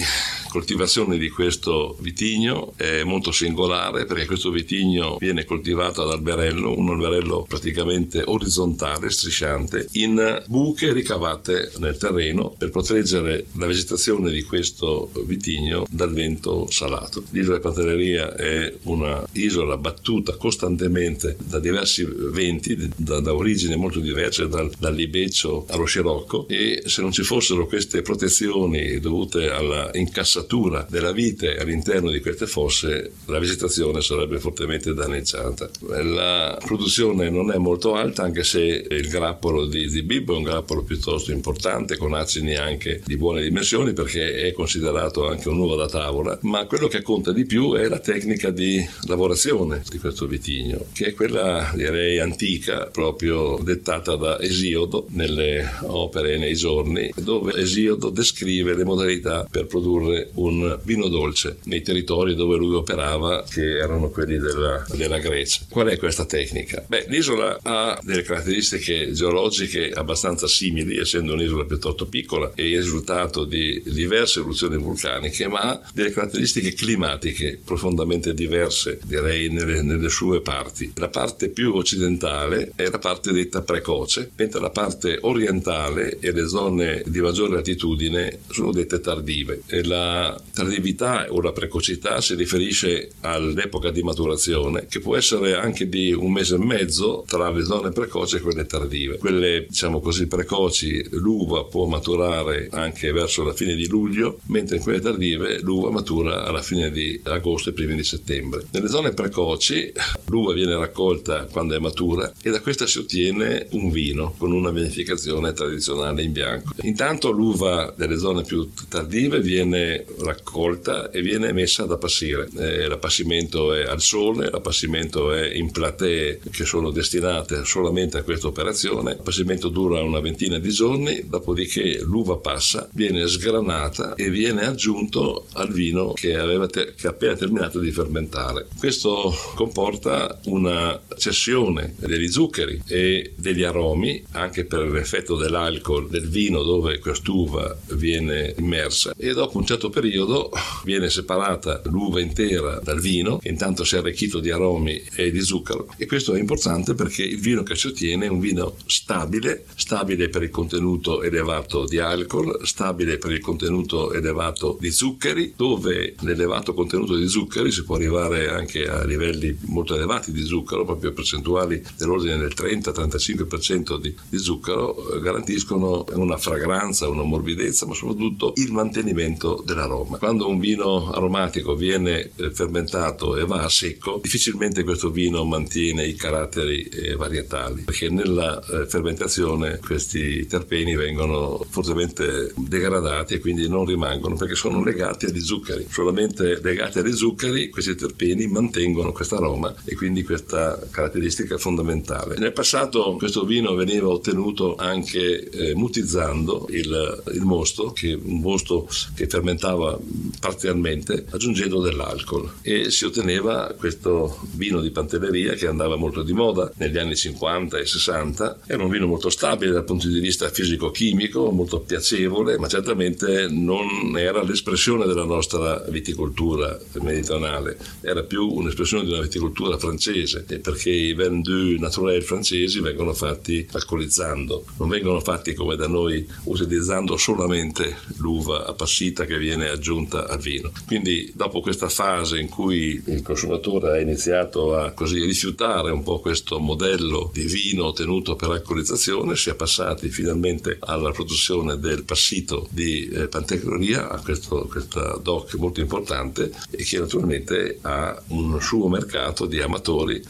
coltivazione 0.50 1.18
di 1.18 1.30
questo 1.30 1.98
vitigno 2.00 2.74
è 2.76 3.04
molto 3.04 3.32
singolare 3.32 4.06
perché 4.06 4.26
questo 4.26 4.50
vitigno 4.52 5.18
viene 5.20 5.46
coltivato 5.46 6.04
ad 6.04 6.12
alberello, 6.24 6.78
un 6.78 6.90
alberello 6.90 7.46
praticamente 7.48 8.24
orizzontale, 8.26 9.10
strisciante, 9.10 9.88
in 9.94 10.42
buche 10.48 10.94
ricavate 10.94 11.72
nel 11.78 11.98
terreno 11.98 12.56
per 12.58 12.70
proteggere 12.70 13.46
la 13.58 13.68
vegetazione 13.68 14.32
di 14.32 14.42
questo 14.44 15.12
vitigno 15.26 15.86
dal 15.90 16.14
vento 16.14 16.70
salato. 16.72 17.24
L'isola 17.32 17.58
di 17.58 17.62
Pantelleria 17.62 18.36
è 18.36 18.74
una 18.84 19.24
isola 19.34 19.78
battuta 19.78 20.36
costantemente 20.38 21.36
da 21.44 21.60
diversi 21.60 22.08
venti, 22.08 22.90
da, 22.96 23.20
da 23.20 23.34
origini 23.34 23.76
molto 23.76 24.00
diverse, 24.00 24.48
dal, 24.48 24.72
dall'Ibeccio 24.80 25.66
allo 25.70 25.86
Scirocco 25.86 26.48
e 26.48 26.84
se 26.86 27.02
non 27.02 27.12
ci 27.12 27.24
fossero 27.24 27.68
queste 27.68 28.02
protezioni 28.02 29.00
dovute 29.00 29.50
alla 29.50 29.90
incassatura 29.94 30.86
della 30.90 31.12
vite 31.12 31.58
all'interno 31.58 32.10
di 32.10 32.22
queste 32.22 32.48
fosse, 32.48 33.12
la 33.26 33.40
vegetazione 33.40 34.02
sarebbe 34.02 34.40
fortemente 34.40 34.94
danneggiata. 34.94 35.70
La 36.14 36.60
produzione 36.64 37.30
non 37.32 37.52
è 37.52 37.58
molto 37.58 37.96
alta, 37.96 38.22
anche 38.22 38.44
se 38.44 38.86
il 38.88 39.08
grappolo 39.08 39.66
di, 39.66 39.88
di 39.90 40.04
Bibbo 40.04 40.34
è 40.34 40.38
un 40.38 40.44
grappolo 40.44 40.84
piuttosto 40.84 41.32
importante, 41.32 41.98
con 41.98 42.14
acini 42.14 42.56
anche 42.56 43.02
di 43.04 43.18
buone 43.18 43.42
dimensioni, 43.42 43.94
perché 43.94 44.44
è 44.44 44.52
considerato 44.52 45.28
anche 45.28 45.50
un 45.50 45.58
uovo 45.58 45.76
da 45.76 45.88
tavola, 45.88 46.38
ma 46.44 46.66
quello 46.66 46.88
che 46.88 47.02
conta 47.02 47.32
di 47.32 47.46
più 47.46 47.74
è 47.74 47.88
la 47.88 48.00
tecnica 48.00 48.52
di 48.52 48.86
lavorazione 49.08 49.82
di 49.90 49.98
questo 49.98 50.28
vitigno, 50.28 50.86
che 50.94 51.08
è 51.08 51.14
quella 51.14 51.72
direi 51.74 52.20
antica, 52.20 52.86
proprio 52.92 53.60
dettata 53.64 54.16
da 54.16 54.40
Esiodo 54.40 55.08
nelle 55.10 55.68
opere 55.82 56.34
e 56.34 56.38
nei 56.38 56.54
giorni, 56.54 57.12
dove 57.16 57.54
Esiodo 57.56 58.10
descrive 58.10 58.76
le 58.76 58.84
modalità 58.84 59.48
per 59.50 59.66
produrre 59.66 60.30
un 60.36 60.80
vino 60.84 61.08
dolce 61.08 61.58
nei 61.64 61.82
territori 61.82 62.36
dove 62.36 62.58
lui 62.58 62.76
operava, 62.76 63.44
che 63.50 63.78
erano 63.78 64.10
quelli 64.10 64.38
della, 64.38 64.86
della 64.96 65.18
Grecia. 65.18 65.62
Qual 65.70 65.88
è 65.88 65.98
questa 66.04 66.26
tecnica? 66.26 66.84
Beh, 66.86 67.06
l'isola 67.08 67.60
ha 67.62 67.98
delle 68.04 68.24
caratteristiche 68.24 69.14
geologiche 69.14 69.90
abbastanza 69.90 70.48
simili, 70.48 70.98
essendo 70.98 71.32
un'isola 71.32 71.64
piuttosto 71.64 72.08
piccola 72.08 72.52
e 72.56 72.72
il 72.72 72.80
risultato 72.80 73.46
di 73.46 73.82
diverse 73.86 74.42
eruzioni 74.42 74.76
vulcaniche, 74.76 75.48
ma 75.48 75.60
ha 75.60 75.82
delle 75.94 76.12
caratteristiche 76.12 76.74
climatiche 76.74 77.58
profondamente 77.64 78.34
diverse, 78.34 79.00
direi, 79.06 79.50
nelle, 79.50 79.82
nelle 79.82 80.10
sue 80.10 80.42
parti. 80.42 80.92
La 80.96 81.08
parte 81.08 81.48
più 81.48 81.74
occidentale 81.74 82.74
è 82.76 82.90
la 82.90 83.00
parte 83.00 83.32
detta 83.32 83.62
precoce, 83.62 84.30
mentre 84.36 84.60
la 84.60 84.72
parte 84.72 85.20
orientale 85.22 86.18
e 86.20 86.34
le 86.34 86.50
zone 86.50 87.04
di 87.06 87.22
maggiore 87.22 87.56
latitudine 87.56 88.40
sono 88.50 88.74
dette 88.74 89.00
tardive. 89.00 89.62
E 89.68 89.86
la 89.86 90.38
tardività 90.54 91.28
o 91.30 91.40
la 91.40 91.54
precocità 91.54 92.20
si 92.20 92.36
riferisce 92.36 93.12
all'epoca 93.22 93.90
di 93.90 94.04
maturazione, 94.04 94.86
che 94.90 95.00
può 95.00 95.16
essere 95.16 95.56
anche 95.84 95.90
di 95.90 96.12
un 96.12 96.32
mese 96.32 96.56
e 96.56 96.60
mezzo 96.60 97.24
tra 97.28 97.50
le 97.52 97.64
zone 97.64 97.92
precoci 97.92 98.38
e 98.38 98.40
quelle 98.40 98.66
tardive. 98.66 99.18
Quelle, 99.18 99.66
diciamo 99.68 100.00
così, 100.00 100.28
precoci, 100.28 101.06
l'uva 101.12 101.66
può 101.66 101.86
maturare 101.86 102.70
anche 102.72 103.12
verso 103.12 103.44
la 103.44 103.54
fine 103.54 103.76
di 103.76 103.88
luglio, 103.88 104.40
mentre 104.48 104.78
in 104.78 104.82
quelle 104.82 105.02
tardive 105.02 105.60
l'uva 105.62 105.92
matura 105.92 106.46
alla 106.46 106.62
fine 106.62 106.92
di 106.92 107.20
agosto 107.24 107.70
e 107.70 107.74
primi 107.74 107.96
di 107.96 108.04
settembre. 108.04 108.66
Nelle 108.72 108.88
zone 108.88 109.14
precoci 109.14 109.92
l'uva 110.26 110.54
viene 110.54 110.78
raccolta 110.78 111.46
quando 111.52 111.76
è 111.76 111.80
matura 111.80 112.32
e 112.42 112.50
da 112.50 112.62
questa 112.62 112.88
si 112.88 113.00
ottiene 113.00 113.68
un 113.72 113.92
vino 113.92 114.34
con 114.38 114.52
una 114.52 114.72
vinificazione 114.72 115.54
tradizionale 115.54 116.24
in 116.24 116.32
bianco. 116.32 116.74
Intanto 116.82 117.32
l'uva 117.32 117.94
delle 117.96 118.18
zone 118.18 118.44
più 118.44 118.70
tardive 118.88 119.42
viene 119.42 120.06
raccolta 120.20 121.10
e 121.12 121.22
viene 121.22 121.52
messa 121.52 121.84
ad 121.84 121.92
appassire. 121.92 122.48
Eh, 122.58 122.88
l'appassimento 122.88 123.74
è 123.74 123.84
al 123.84 124.02
sole, 124.02 124.50
l'appassimento 124.50 125.34
è 125.34 125.54
in 125.54 125.72
platee 125.74 126.40
che 126.50 126.64
sono 126.64 126.92
destinate 126.92 127.66
solamente 127.66 128.18
a 128.18 128.24
questa 128.24 128.48
operazione. 128.48 129.16
L'appassimento 129.16 129.68
dura 129.68 130.02
una 130.02 130.22
ventina 130.22 130.60
di 130.60 130.70
giorni, 130.70 131.28
dopodiché 131.28 132.00
l'uva 132.02 132.38
passa, 132.38 132.88
viene 132.94 133.28
sgranata 133.28 134.16
e 134.16 134.30
viene 134.30 134.66
aggiunto 134.66 135.48
al 135.54 135.74
vino 135.74 136.14
che, 136.14 136.38
aveva 136.38 136.68
te- 136.68 136.94
che 136.96 137.08
appena 137.08 137.36
terminato 137.36 137.80
di 137.80 137.92
fermentare. 137.92 138.68
Questo 138.78 139.34
comporta 139.56 140.40
una 140.46 141.02
cessione 141.18 141.96
degli 141.98 142.28
zuccheri 142.28 142.82
e 142.88 143.34
degli 143.36 143.64
aromi 143.64 144.24
anche 144.32 144.66
per 144.66 144.88
l'effetto 144.88 145.36
dell'alcol 145.36 146.08
del 146.10 146.28
vino 146.30 146.64
dove 146.64 147.00
quest'uva 147.00 147.76
viene 147.94 148.54
immersa 148.58 149.14
e 149.18 149.34
dopo 149.34 149.58
un 149.58 149.66
certo 149.66 149.90
periodo 149.90 150.52
viene 150.84 151.10
separata 151.10 151.82
l'uva 151.86 152.22
intera 152.22 152.80
dal 152.84 153.00
vino 153.00 153.38
che 153.38 153.50
intanto 153.50 153.84
si 153.84 153.96
è 153.96 154.00
arricchito 154.00 154.40
di 154.40 154.52
aromi 154.52 155.02
e 155.16 155.32
di 155.32 155.42
zucchero 155.64 155.88
e 155.98 156.06
questo 156.06 156.34
è 156.34 156.40
importante 156.40 156.94
perché 156.94 157.24
il 157.24 157.40
vino 157.40 157.64
che 157.64 157.76
si 157.76 157.88
ottiene 157.88 158.26
è 158.26 158.30
un 158.30 158.40
vino 158.40 158.76
stabile, 158.86 159.66
stabile 159.76 160.30
per 160.30 160.44
il 160.44 160.50
contenuto 160.50 161.24
elevato 161.24 161.86
di 161.86 161.98
alcol, 161.98 162.60
stabile 162.64 163.18
per 163.18 163.32
il 163.32 163.40
contenuto 163.40 164.12
elevato 164.12 164.78
di 164.80 164.92
zuccheri, 164.92 165.54
dove 165.56 166.16
l'elevato 166.20 166.74
contenuto 166.74 167.16
di 167.16 167.28
zuccheri 167.28 167.72
si 167.72 167.84
può 167.84 167.96
arrivare 167.96 168.50
anche 168.50 168.88
a 168.88 169.04
livelli 169.06 169.58
molto 169.68 169.96
elevati 169.96 170.32
di 170.32 170.44
zucchero, 170.44 170.84
proprio 170.84 171.14
percentuali 171.14 171.82
dell'ordine 171.98 172.38
del 172.38 172.54
30-35% 172.56 174.00
di, 174.00 174.14
di 174.30 174.38
zucchero, 174.38 175.20
garantiscono 175.22 176.06
una 176.14 176.38
fragranza, 176.38 177.08
una 177.08 177.24
morbidezza, 177.24 177.86
ma 177.86 177.94
soprattutto 177.94 178.54
il 178.58 178.72
mantenimento 178.72 179.64
dell'aroma. 179.66 180.18
Quando 180.18 180.50
un 180.50 180.60
vino 180.60 181.12
aromatico 181.12 181.76
viene 181.76 182.32
eh, 182.36 182.52
fermentato 182.52 183.38
e 183.38 183.46
va 183.46 183.64
a 183.64 183.70
secco, 183.70 184.20
difficilmente 184.22 184.84
questo 184.84 185.10
vino 185.10 185.44
mantiene 185.54 186.08
i 186.08 186.16
caratteri 186.16 186.84
eh, 186.84 187.16
varietali, 187.16 187.84
perché 187.84 188.10
nella 188.10 188.60
eh, 188.60 188.88
fermentazione 188.88 189.78
questi 189.78 190.48
terpeni 190.48 190.96
vengono 190.96 191.64
fortemente 191.70 192.52
degradati 192.56 193.36
e 193.36 193.40
quindi 193.40 193.68
non 193.68 193.86
rimangono 193.86 194.36
perché 194.36 194.56
sono 194.56 194.84
legati 194.84 195.28
agli 195.28 195.40
zuccheri. 195.40 195.86
Solamente 195.90 196.60
legati 196.62 197.00
agli 197.00 197.14
zuccheri 197.14 197.70
questi 197.70 197.96
terpeni 197.96 198.48
mantengono 198.48 199.12
questo 199.12 199.36
aroma 199.36 199.74
e 199.86 199.96
quindi 199.96 200.24
questa 200.24 200.80
caratteristica 200.90 201.58
fondamentale. 201.58 202.38
Nel 202.38 202.54
passato 202.54 203.16
questo 203.18 203.46
vino 203.46 203.76
veniva 203.76 204.08
ottenuto 204.08 204.76
anche 204.76 205.50
eh, 205.50 205.76
mutizzando 205.76 206.66
il, 206.70 207.24
il 207.34 207.42
mosto, 207.42 207.92
che, 207.92 208.14
un 208.14 208.40
mosto 208.40 208.88
che 209.14 209.28
fermentava 209.28 210.00
parzialmente 210.40 211.26
aggiungendo 211.30 211.80
dell'alcol 211.82 212.50
e 212.62 212.90
si 212.90 213.06
otteneva 213.06 213.76
questo 213.78 214.40
vino 214.54 214.82
di 214.82 214.90
pantelleria 214.90 215.43
che 215.52 215.68
andava 215.68 215.96
molto 215.98 216.24
di 216.24 216.34
moda 216.34 216.72
negli 216.78 216.98
anni 216.98 217.16
50 217.16 217.78
e 217.78 217.86
60. 217.86 218.60
Era 218.66 218.84
un 218.84 218.90
vino 218.90 219.06
molto 219.06 219.30
stabile 219.30 219.72
dal 219.72 219.84
punto 219.84 220.08
di 220.08 220.20
vista 220.20 220.50
fisico-chimico, 220.50 221.52
molto 221.52 221.82
piacevole, 221.82 222.58
ma 222.58 222.68
certamente 222.68 223.48
non 223.50 224.18
era 224.18 224.42
l'espressione 224.42 225.06
della 225.06 225.26
nostra 225.26 225.84
viticoltura 225.90 226.80
meridionale, 227.02 227.78
era 228.02 228.24
più 228.24 228.48
un'espressione 228.48 229.04
di 229.04 229.12
una 229.12 229.22
viticoltura 229.22 229.78
francese, 229.78 230.46
perché 230.62 230.90
i 230.90 231.14
vin 231.14 231.42
doux 231.42 231.78
naturali 231.80 232.22
francesi 232.22 232.80
vengono 232.80 233.14
fatti 233.14 233.66
alcolizzando, 233.72 234.66
non 234.78 234.90
vengono 234.90 235.20
fatti 235.20 235.54
come 235.54 235.76
da 235.76 235.88
noi 235.88 236.26
utilizzando 236.46 237.18
solamente 237.18 237.98
l'uva 238.18 238.66
appassita 238.66 239.26
che 239.26 239.38
viene 239.38 239.70
aggiunta 239.70 240.28
al 240.28 240.40
vino. 240.40 240.72
Quindi 240.86 241.32
dopo 241.36 241.62
questa 241.62 241.90
fase 241.90 242.40
in 242.40 242.50
cui 242.50 243.02
il 243.06 243.22
consumatore 243.22 243.92
ha 243.92 244.00
iniziato 244.00 244.76
a 244.76 244.92
così 244.92 245.26
rifiutare 245.34 245.90
un 245.92 246.04
po' 246.04 246.20
questo 246.20 246.60
modello 246.60 247.32
di 247.34 247.44
vino 247.46 247.86
ottenuto 247.86 248.36
per 248.36 248.52
alcolizzazione, 248.52 249.36
si 249.36 249.50
è 249.50 249.56
passati 249.56 250.08
finalmente 250.10 250.78
alla 250.80 251.12
produzione 251.12 251.80
del 251.80 252.04
passito 252.04 252.68
di 252.70 253.08
eh, 253.08 253.28
Pantecronia, 253.28 254.10
a 254.10 254.22
questo, 254.22 254.68
questa 254.70 255.20
DOC 255.22 255.56
molto 255.56 255.82
importante 255.82 256.52
e 256.70 256.84
che 256.84 257.00
naturalmente 257.00 257.80
ha 257.82 258.22
un 258.28 258.62
suo 258.62 258.88
mercato 258.88 259.48
di 259.48 259.60
amatori 259.60 260.22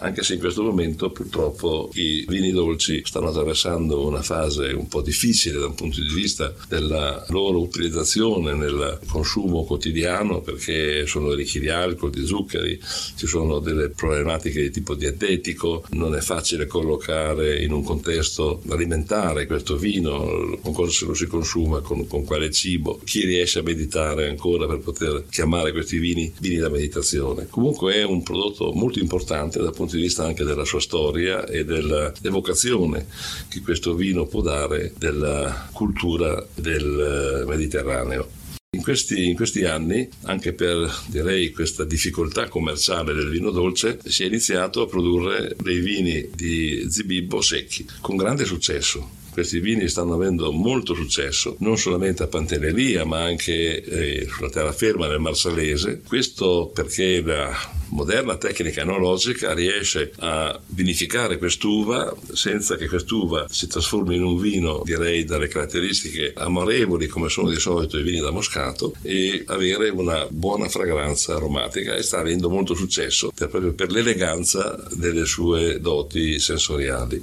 anche 0.00 0.22
se 0.22 0.34
in 0.34 0.40
questo 0.40 0.62
momento 0.62 1.10
purtroppo 1.10 1.90
i 1.94 2.24
vini 2.28 2.50
dolci 2.52 3.02
stanno 3.04 3.28
attraversando 3.28 4.06
una 4.06 4.22
fase 4.22 4.72
un 4.72 4.88
po' 4.88 5.02
difficile 5.02 5.58
da 5.58 5.66
un 5.66 5.74
punto 5.74 6.00
di 6.00 6.12
vista 6.12 6.52
della 6.68 7.24
loro 7.28 7.60
utilizzazione 7.60 8.54
nel 8.54 8.98
consumo 9.06 9.64
quotidiano 9.64 10.40
perché 10.40 11.06
sono 11.06 11.32
ricchi 11.32 11.60
di 11.60 11.68
alcol, 11.68 12.10
di 12.10 12.24
zuccheri, 12.24 12.80
ci 13.16 13.26
sono 13.26 13.58
delle 13.58 13.90
problematiche 13.90 14.62
di 14.62 14.70
tipo 14.70 14.94
dietetico, 14.94 15.84
non 15.90 16.14
è 16.14 16.20
facile 16.20 16.66
collocare 16.66 17.62
in 17.62 17.72
un 17.72 17.82
contesto 17.82 18.62
alimentare 18.68 19.46
questo 19.46 19.76
vino, 19.76 20.58
con 20.62 20.72
cosa 20.72 20.90
se 20.90 21.04
lo 21.06 21.14
si 21.14 21.26
consuma, 21.26 21.80
con, 21.80 22.06
con 22.06 22.24
quale 22.24 22.50
cibo, 22.50 23.00
chi 23.04 23.24
riesce 23.24 23.60
a 23.60 23.62
meditare 23.62 24.28
ancora 24.28 24.66
per 24.66 24.78
poter 24.78 25.24
chiamare 25.30 25.72
questi 25.72 25.98
vini 25.98 26.32
vini 26.40 26.56
da 26.56 26.68
meditazione. 26.68 27.46
Comunque 27.48 27.94
è 27.94 28.04
un 28.04 28.22
prodotto 28.22 28.72
molto 28.72 28.98
importante 28.98 29.60
dal 29.60 29.74
punto 29.74 29.89
di 29.96 30.02
vista 30.02 30.24
anche 30.24 30.44
della 30.44 30.64
sua 30.64 30.80
storia 30.80 31.46
e 31.46 31.64
dell'evocazione 31.64 33.06
che 33.48 33.60
questo 33.60 33.94
vino 33.94 34.26
può 34.26 34.40
dare 34.40 34.92
della 34.98 35.68
cultura 35.72 36.46
del 36.54 37.44
Mediterraneo. 37.46 38.38
In 38.72 38.82
questi, 38.82 39.28
in 39.28 39.34
questi, 39.34 39.64
anni, 39.64 40.08
anche 40.22 40.52
per 40.52 40.88
direi 41.06 41.50
questa 41.50 41.82
difficoltà 41.84 42.48
commerciale 42.48 43.12
del 43.12 43.28
vino 43.28 43.50
dolce, 43.50 43.98
si 44.04 44.22
è 44.22 44.26
iniziato 44.26 44.82
a 44.82 44.86
produrre 44.86 45.56
dei 45.60 45.80
vini 45.80 46.30
di 46.32 46.86
zibibbo 46.88 47.40
secchi 47.40 47.84
con 48.00 48.16
grande 48.16 48.44
successo. 48.44 49.18
Questi 49.32 49.60
vini 49.60 49.88
stanno 49.88 50.14
avendo 50.14 50.52
molto 50.52 50.94
successo, 50.94 51.56
non 51.60 51.78
solamente 51.78 52.22
a 52.22 52.26
Pantelleria, 52.26 53.04
ma 53.04 53.22
anche 53.22 53.82
eh, 53.82 54.28
sulla 54.28 54.50
terraferma 54.50 55.06
nel 55.06 55.20
Marsalese. 55.20 56.02
Questo 56.06 56.70
perché 56.74 57.22
la 57.22 57.78
moderna 57.90 58.36
tecnica 58.36 58.82
enologica 58.82 59.52
riesce 59.52 60.12
a 60.18 60.58
vinificare 60.66 61.38
quest'uva 61.38 62.14
senza 62.32 62.76
che 62.76 62.88
quest'uva 62.88 63.46
si 63.48 63.66
trasformi 63.66 64.16
in 64.16 64.24
un 64.24 64.40
vino, 64.40 64.82
direi, 64.84 65.24
dalle 65.24 65.48
caratteristiche 65.48 66.32
amorevoli 66.34 67.06
come 67.06 67.28
sono 67.28 67.50
di 67.50 67.58
solito 67.58 67.98
i 67.98 68.02
vini 68.02 68.20
da 68.20 68.30
moscato 68.30 68.94
e 69.02 69.44
avere 69.46 69.88
una 69.90 70.26
buona 70.28 70.68
fragranza 70.68 71.34
aromatica 71.34 71.94
e 71.94 72.02
sta 72.02 72.18
avendo 72.18 72.48
molto 72.48 72.74
successo 72.74 73.32
per, 73.34 73.48
proprio 73.48 73.72
per 73.72 73.90
l'eleganza 73.90 74.80
delle 74.92 75.24
sue 75.24 75.80
doti 75.80 76.38
sensoriali. 76.38 77.22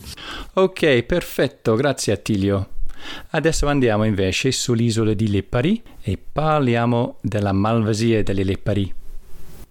Ok, 0.53 1.03
perfetto, 1.03 1.75
grazie 1.75 1.96
Attilio. 2.11 2.69
Adesso 3.31 3.67
andiamo 3.67 4.03
invece 4.03 4.51
sull'isola 4.51 5.13
di 5.13 5.27
Lippari 5.27 5.81
e 6.01 6.17
parliamo 6.17 7.17
della 7.21 7.51
Malvasia 7.51 8.23
delle 8.23 8.43
Lippari. 8.43 8.93